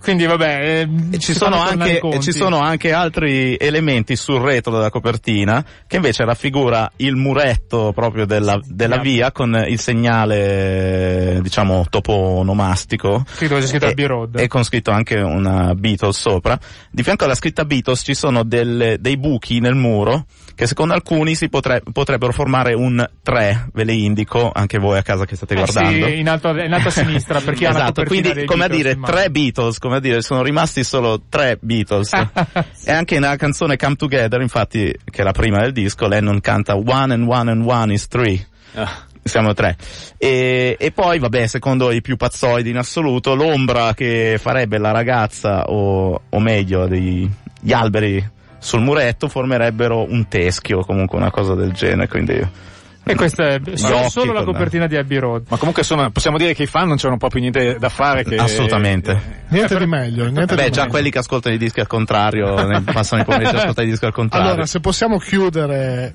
Quindi 0.05 0.27
vabbè, 0.27 0.87
eh, 1.12 1.19
ci 1.19 1.33
sono, 1.33 1.57
anche, 1.62 1.99
ci 2.21 2.31
sono 2.33 2.59
anche 2.59 2.93
altri 2.93 3.57
elementi 3.59 4.17
sul 4.17 4.38
retro 4.38 4.71
della 4.73 4.90
copertina 4.90 5.64
che 5.87 5.97
invece 5.97 6.27
raffigura 6.27 6.93
il 6.97 7.17
muretto 7.17 7.90
proprio 7.95 8.27
della, 8.27 8.61
della 8.62 8.99
via 8.99 9.33
con 9.33 9.64
il 9.67 9.81
segnale 9.81 11.38
diciamo 11.40 11.87
toponomastico 11.88 13.25
Sì, 13.33 13.47
dove 13.49 13.62
c'è 13.62 13.67
scritto 13.67 13.87
e, 13.87 13.90
Abbey 13.90 14.05
Road. 14.07 14.38
e 14.38 14.47
con 14.47 14.62
scritto 14.62 14.90
anche 14.90 15.17
una 15.17 15.75
Beatles 15.75 16.19
sopra. 16.21 16.59
Di 16.90 17.03
fianco 17.03 17.25
alla 17.25 17.35
scritta 17.35 17.64
Beatles 17.64 18.03
ci 18.05 18.14
sono 18.14 18.45
delle- 18.45 18.99
dei 19.01 19.17
buchi 19.17 19.61
nel 19.61 19.75
muro 19.75 20.27
che 20.55 20.67
secondo 20.67 20.95
alcuni 20.95 21.35
si 21.35 21.49
potre- 21.49 21.83
potrebbero 21.93 22.33
formare 22.33 22.75
un 22.75 23.05
3, 23.23 23.71
ve 23.73 23.83
le 23.85 23.93
indico, 23.95 24.53
anche 24.55 24.79
voi 24.79 24.99
a 24.99 25.03
casa 25.03 25.25
che 25.25 25.35
state 25.35 25.55
Eh 25.55 25.57
guardando. 25.57 26.07
sì, 26.07 26.19
in 26.19 26.29
alto, 26.29 26.51
in 26.51 26.73
alto 26.73 26.88
a 26.88 26.90
sinistra, 26.93 27.40
perché 27.43 27.67
esatto, 27.69 28.05
quindi 28.05 28.45
come 28.45 28.67
a 28.67 28.69
dire 28.69 28.93
in 28.93 29.01
mano. 29.01 29.12
tre 29.12 29.31
Beatles, 29.31 29.79
come 29.79 29.93
come 29.94 29.96
a 29.96 30.00
dire, 30.00 30.22
sono 30.22 30.42
rimasti 30.42 30.83
solo 30.83 31.22
tre 31.28 31.59
Beatles. 31.61 32.12
e 32.85 32.92
anche 32.92 33.18
nella 33.18 33.37
canzone 33.37 33.76
Come 33.76 33.94
Together, 33.94 34.40
infatti, 34.40 34.92
che 35.04 35.20
è 35.20 35.22
la 35.22 35.33
prima 35.33 35.61
del 35.61 35.72
disco, 35.72 36.09
Lennon 36.09 36.40
canta 36.40 36.74
One 36.74 37.14
and 37.14 37.28
One 37.28 37.50
and 37.50 37.64
One 37.64 37.92
is 37.92 38.09
Three. 38.09 38.44
Ah. 38.74 39.07
Siamo 39.22 39.54
tre. 39.54 39.76
E, 40.18 40.76
e 40.78 40.90
poi, 40.90 41.18
vabbè, 41.18 41.46
secondo 41.46 41.90
i 41.92 42.00
più 42.02 42.16
pazzoidi 42.16 42.70
in 42.70 42.76
assoluto, 42.76 43.35
l'ombra 43.35 43.94
che 43.94 44.37
farebbe 44.38 44.78
la 44.78 44.90
ragazza, 44.90 45.64
o, 45.64 46.20
o 46.28 46.40
meglio, 46.40 46.87
dei, 46.87 47.30
gli 47.61 47.72
alberi 47.72 48.33
sul 48.59 48.83
muretto 48.83 49.28
formerebbero 49.28 50.11
un 50.11 50.26
teschio, 50.28 50.80
comunque 50.80 51.18
una 51.18 51.30
cosa 51.30 51.54
del 51.54 51.72
genere, 51.72 52.09
quindi... 52.09 52.72
E 53.07 53.14
questa 53.14 53.49
è 53.49 53.61
solo, 53.75 54.09
solo 54.09 54.33
la 54.33 54.45
copertina 54.45 54.87
di 54.87 54.97
Abbey 54.97 55.19
Road. 55.19 55.45
Ma 55.49 55.59
comunque 55.59 55.83
insomma, 55.83 56.11
possiamo 56.11 56.38
dire 56.38 56.55
che 56.55 56.62
i 56.62 56.67
fan 56.67 56.88
non 56.88 56.97
c'erano 56.97 57.19
proprio 57.19 57.43
niente 57.43 57.77
da 57.79 57.90
fare 57.90 58.25
che... 58.25 58.37
Assolutamente. 58.37 59.43
Niente 59.49 59.77
di 59.79 59.87
meglio, 59.87 60.25
niente 60.29 60.55
Beh, 60.55 60.64
di 60.64 60.71
già 60.71 60.81
meglio. 60.81 60.93
quelli 60.93 61.11
che 61.11 61.19
ascoltano 61.19 61.55
i 61.55 61.59
dischi 61.59 61.81
al 61.81 61.87
contrario, 61.87 62.55
passano 62.90 63.21
i 63.21 63.25
pomeriggi 63.25 63.51
ad 63.51 63.61
ascoltare 63.61 63.87
i 63.87 63.90
dischi 63.90 64.07
al 64.07 64.12
contrario. 64.12 64.49
Allora, 64.49 64.67
se 64.67 64.81
possiamo 64.81 65.19
chiudere 65.19 66.14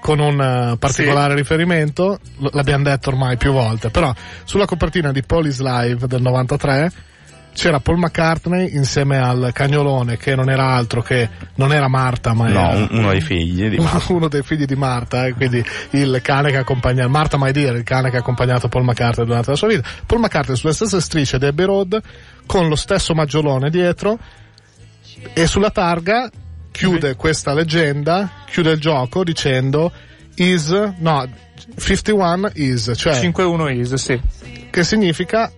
con 0.00 0.20
un 0.20 0.40
eh, 0.40 0.76
particolare 0.78 1.34
riferimento, 1.34 2.18
l- 2.38 2.46
l'abbiamo 2.52 2.84
detto 2.84 3.10
ormai 3.10 3.36
più 3.36 3.52
volte, 3.52 3.90
però 3.90 4.12
sulla 4.44 4.66
copertina 4.66 5.10
di 5.10 5.22
Police 5.22 5.62
Live 5.62 6.06
del 6.06 6.22
93 6.22 6.92
c'era 7.54 7.80
Paul 7.80 7.98
McCartney 7.98 8.74
insieme 8.74 9.18
al 9.18 9.50
cagnolone 9.52 10.16
che 10.16 10.34
non 10.34 10.48
era 10.48 10.68
altro 10.68 11.02
che 11.02 11.28
non 11.56 11.72
era 11.72 11.88
Marta 11.88 12.32
ma 12.32 12.48
no, 12.48 12.58
era 12.60 12.76
un- 12.76 12.88
uno 12.90 13.10
dei 13.10 13.20
figli 13.20 13.68
di 13.68 13.76
uno 14.08 14.28
dei 14.28 14.42
figli 14.42 14.64
di 14.64 14.74
Marta, 14.76 15.26
e 15.26 15.32
quindi 15.34 15.64
il 15.90 16.20
cane 16.22 16.50
che 16.50 16.56
accompagna 16.56 17.06
Marta 17.08 17.36
mai 17.36 17.52
dire, 17.52 17.76
il 17.76 17.84
cane 17.84 18.10
che 18.10 18.16
ha 18.16 18.20
accompagnato 18.20 18.68
Paul 18.68 18.84
McCartney 18.84 19.26
durante 19.26 19.50
la 19.50 19.56
sua 19.56 19.68
vita. 19.68 19.88
Paul 20.06 20.20
McCartney 20.20 20.56
sulle 20.56 20.72
stesse 20.72 21.00
strisce 21.00 21.38
di 21.38 21.46
Abbey 21.46 21.66
Road 21.66 22.00
con 22.46 22.68
lo 22.68 22.76
stesso 22.76 23.14
maggiolone 23.14 23.70
dietro 23.70 24.18
e 25.32 25.46
sulla 25.46 25.70
targa 25.70 26.30
chiude 26.70 27.16
questa 27.16 27.52
leggenda, 27.54 28.30
chiude 28.46 28.72
il 28.72 28.80
gioco 28.80 29.22
dicendo 29.22 29.92
is 30.36 30.70
no 30.98 31.28
51 31.78 32.50
is, 32.54 32.92
cioè 32.96 33.12
5-1 33.20 33.78
is, 33.78 33.94
sì. 33.94 34.20
che 34.70 34.82
significa 34.82 35.52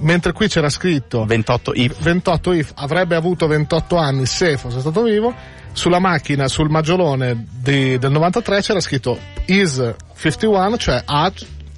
mentre 0.00 0.32
qui 0.32 0.48
c'era 0.48 0.68
scritto 0.68 1.24
28 1.24 1.72
if. 1.74 2.02
28 2.02 2.52
if 2.52 2.72
avrebbe 2.76 3.14
avuto 3.14 3.46
28 3.46 3.96
anni 3.96 4.26
se 4.26 4.56
fosse 4.56 4.80
stato 4.80 5.02
vivo. 5.02 5.34
Sulla 5.72 6.00
macchina 6.00 6.48
sul 6.48 6.68
maggiolone 6.68 7.46
di- 7.48 7.96
del 7.98 8.10
93 8.10 8.60
c'era 8.60 8.80
scritto 8.80 9.18
is 9.46 9.94
51 10.16 10.76
cioè 10.76 11.02
ha 11.04 11.32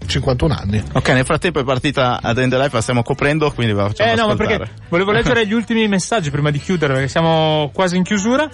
51 0.04 0.54
anni. 0.54 0.82
Ok, 0.92 1.08
nel 1.10 1.24
frattempo 1.24 1.60
è 1.60 1.64
partita 1.64 2.18
ad 2.22 2.38
End 2.38 2.54
Life, 2.54 2.70
la 2.72 2.80
stiamo 2.80 3.02
coprendo, 3.02 3.52
quindi 3.52 3.72
la 3.74 3.86
facciamo 3.86 4.10
Eh 4.10 4.14
no, 4.16 4.26
ma 4.28 4.34
perché 4.34 4.68
volevo 4.88 5.12
leggere 5.12 5.46
gli 5.46 5.52
ultimi 5.52 5.86
messaggi 5.88 6.30
prima 6.30 6.50
di 6.50 6.58
chiudere, 6.58 6.94
perché 6.94 7.08
siamo 7.08 7.70
quasi 7.72 7.96
in 7.96 8.02
chiusura. 8.02 8.48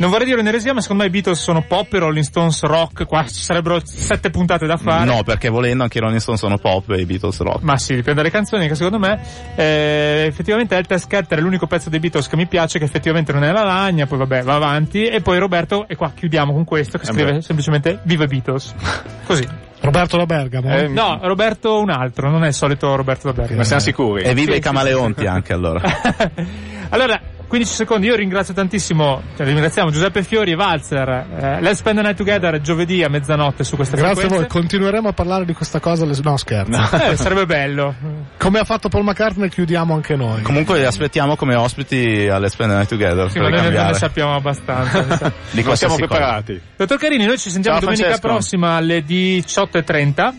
Non 0.00 0.08
vorrei 0.08 0.24
dire 0.24 0.40
un'eresia, 0.40 0.72
ma 0.72 0.80
secondo 0.80 1.02
me 1.02 1.08
i 1.10 1.12
Beatles 1.12 1.38
sono 1.38 1.60
pop 1.60 1.92
e 1.92 1.98
Rolling 1.98 2.24
Stones 2.24 2.62
rock. 2.62 3.04
Qua 3.06 3.22
ci 3.24 3.42
sarebbero 3.42 3.82
sette 3.84 4.30
puntate 4.30 4.66
da 4.66 4.78
fare. 4.78 5.04
No, 5.04 5.22
perché 5.22 5.50
volendo 5.50 5.82
anche 5.82 5.98
i 5.98 6.00
Rolling 6.00 6.20
Stone 6.20 6.38
sono 6.38 6.56
pop 6.56 6.88
e 6.92 7.02
i 7.02 7.04
Beatles 7.04 7.38
rock. 7.40 7.60
Ma 7.60 7.76
sì, 7.76 7.94
dipende 7.96 8.22
dalle 8.22 8.30
canzoni, 8.30 8.66
che 8.66 8.74
secondo 8.74 8.98
me 8.98 9.20
eh, 9.56 10.24
effettivamente 10.26 10.74
Elta 10.74 10.96
Scatter 10.96 11.36
è 11.36 11.40
l'unico 11.42 11.66
pezzo 11.66 11.90
dei 11.90 12.00
Beatles 12.00 12.28
che 12.28 12.36
mi 12.36 12.46
piace, 12.46 12.78
che 12.78 12.86
effettivamente 12.86 13.32
non 13.34 13.44
è 13.44 13.52
la 13.52 13.62
lagna, 13.62 14.06
poi 14.06 14.16
vabbè, 14.16 14.42
va 14.42 14.54
avanti. 14.54 15.04
E 15.04 15.20
poi 15.20 15.38
Roberto, 15.38 15.86
e 15.86 15.96
qua 15.96 16.12
chiudiamo 16.14 16.50
con 16.54 16.64
questo, 16.64 16.96
che 16.96 17.04
Eh 17.04 17.12
scrive 17.12 17.32
beh. 17.34 17.42
semplicemente 17.42 17.98
Viva 18.04 18.24
Beatles. 18.24 18.74
Così. 19.26 19.46
Roberto 19.82 20.16
da 20.18 20.24
Bergamo 20.26 20.70
Eh, 20.74 20.88
No, 20.88 21.18
Roberto 21.22 21.78
un 21.78 21.90
altro, 21.90 22.30
non 22.30 22.44
è 22.44 22.48
il 22.48 22.54
solito 22.54 22.94
Roberto 22.96 23.28
da 23.28 23.34
Bergamo. 23.34 23.58
Ma 23.58 23.64
siamo 23.64 23.82
sicuri? 23.82 24.22
E 24.22 24.32
viva 24.32 24.52
Sì, 24.52 24.58
i 24.58 24.62
sì, 24.62 24.66
camaleonti 24.66 25.26
anche 25.26 25.52
allora. 25.52 25.80
allora, 26.90 27.20
15 27.50 27.74
secondi, 27.74 28.06
io 28.06 28.14
ringrazio 28.14 28.54
tantissimo, 28.54 29.22
cioè 29.36 29.44
ringraziamo 29.44 29.90
Giuseppe 29.90 30.22
Fiori 30.22 30.52
e 30.52 30.54
Valzer. 30.54 31.08
Eh, 31.08 31.60
let's 31.60 31.78
spend 31.80 31.96
the 31.96 32.02
night 32.02 32.16
together 32.16 32.60
giovedì 32.60 33.02
a 33.02 33.08
mezzanotte 33.08 33.64
su 33.64 33.74
questa 33.74 33.96
grazie 33.96 34.24
a 34.26 34.28
voi 34.28 34.46
continueremo 34.46 35.08
a 35.08 35.12
parlare 35.12 35.44
di 35.44 35.52
questa 35.52 35.80
cosa 35.80 36.04
le- 36.04 36.14
no 36.22 36.36
scherzo 36.36 36.96
Eh, 36.96 37.16
sarebbe 37.16 37.46
bello. 37.46 37.92
come 38.38 38.60
ha 38.60 38.64
fatto 38.64 38.88
Paul 38.88 39.02
McCartney 39.02 39.48
chiudiamo 39.48 39.92
anche 39.94 40.14
noi 40.14 40.42
Comunque 40.42 40.78
li 40.78 40.84
aspettiamo 40.84 41.34
come 41.34 41.56
ospiti 41.56 42.28
alle 42.28 42.48
Spend 42.48 42.70
the 42.70 42.76
Night 42.76 42.88
Together 42.88 43.28
Sì, 43.30 43.40
per 43.40 43.50
ma 43.50 43.60
noi 43.62 43.72
non 43.72 43.86
ne 43.86 43.94
sappiamo 43.94 44.34
abbastanza. 44.36 45.02
sa. 45.18 45.32
Di 45.50 45.62
Non 45.64 45.76
siamo 45.76 45.94
cosa. 45.96 46.06
preparati. 46.06 46.60
Dottor 46.76 46.98
Carini, 46.98 47.24
noi 47.26 47.36
ci 47.38 47.50
sentiamo 47.50 47.78
Ciao, 47.80 47.88
domenica 47.88 48.16
Francesco. 48.16 48.28
prossima 48.34 48.76
alle 48.76 49.04
18.30 49.04 50.34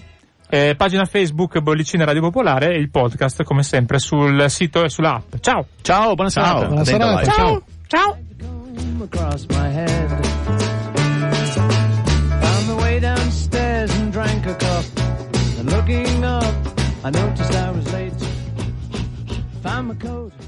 eh, 0.52 0.76
pagina 0.76 1.06
Facebook 1.06 1.60
Bollicina 1.60 2.04
Radio 2.04 2.20
Popolare 2.20 2.74
e 2.74 2.78
il 2.78 2.90
podcast 2.90 3.44
come 3.44 3.64
sempre 3.64 4.00
sul 4.00 4.50
sito 4.50 4.84
e 4.84 4.90
sulla 4.90 5.16
app. 5.16 5.36
Ciao! 5.40 5.66
Ciao, 5.82 6.14
buona 6.14 6.30
ciao, 6.30 6.46
serata. 6.46 6.68
Buona 6.68 6.84
serata. 6.84 7.32
Ciao! 7.32 7.64
Ciao! 7.88 8.18
ciao. 19.88 20.41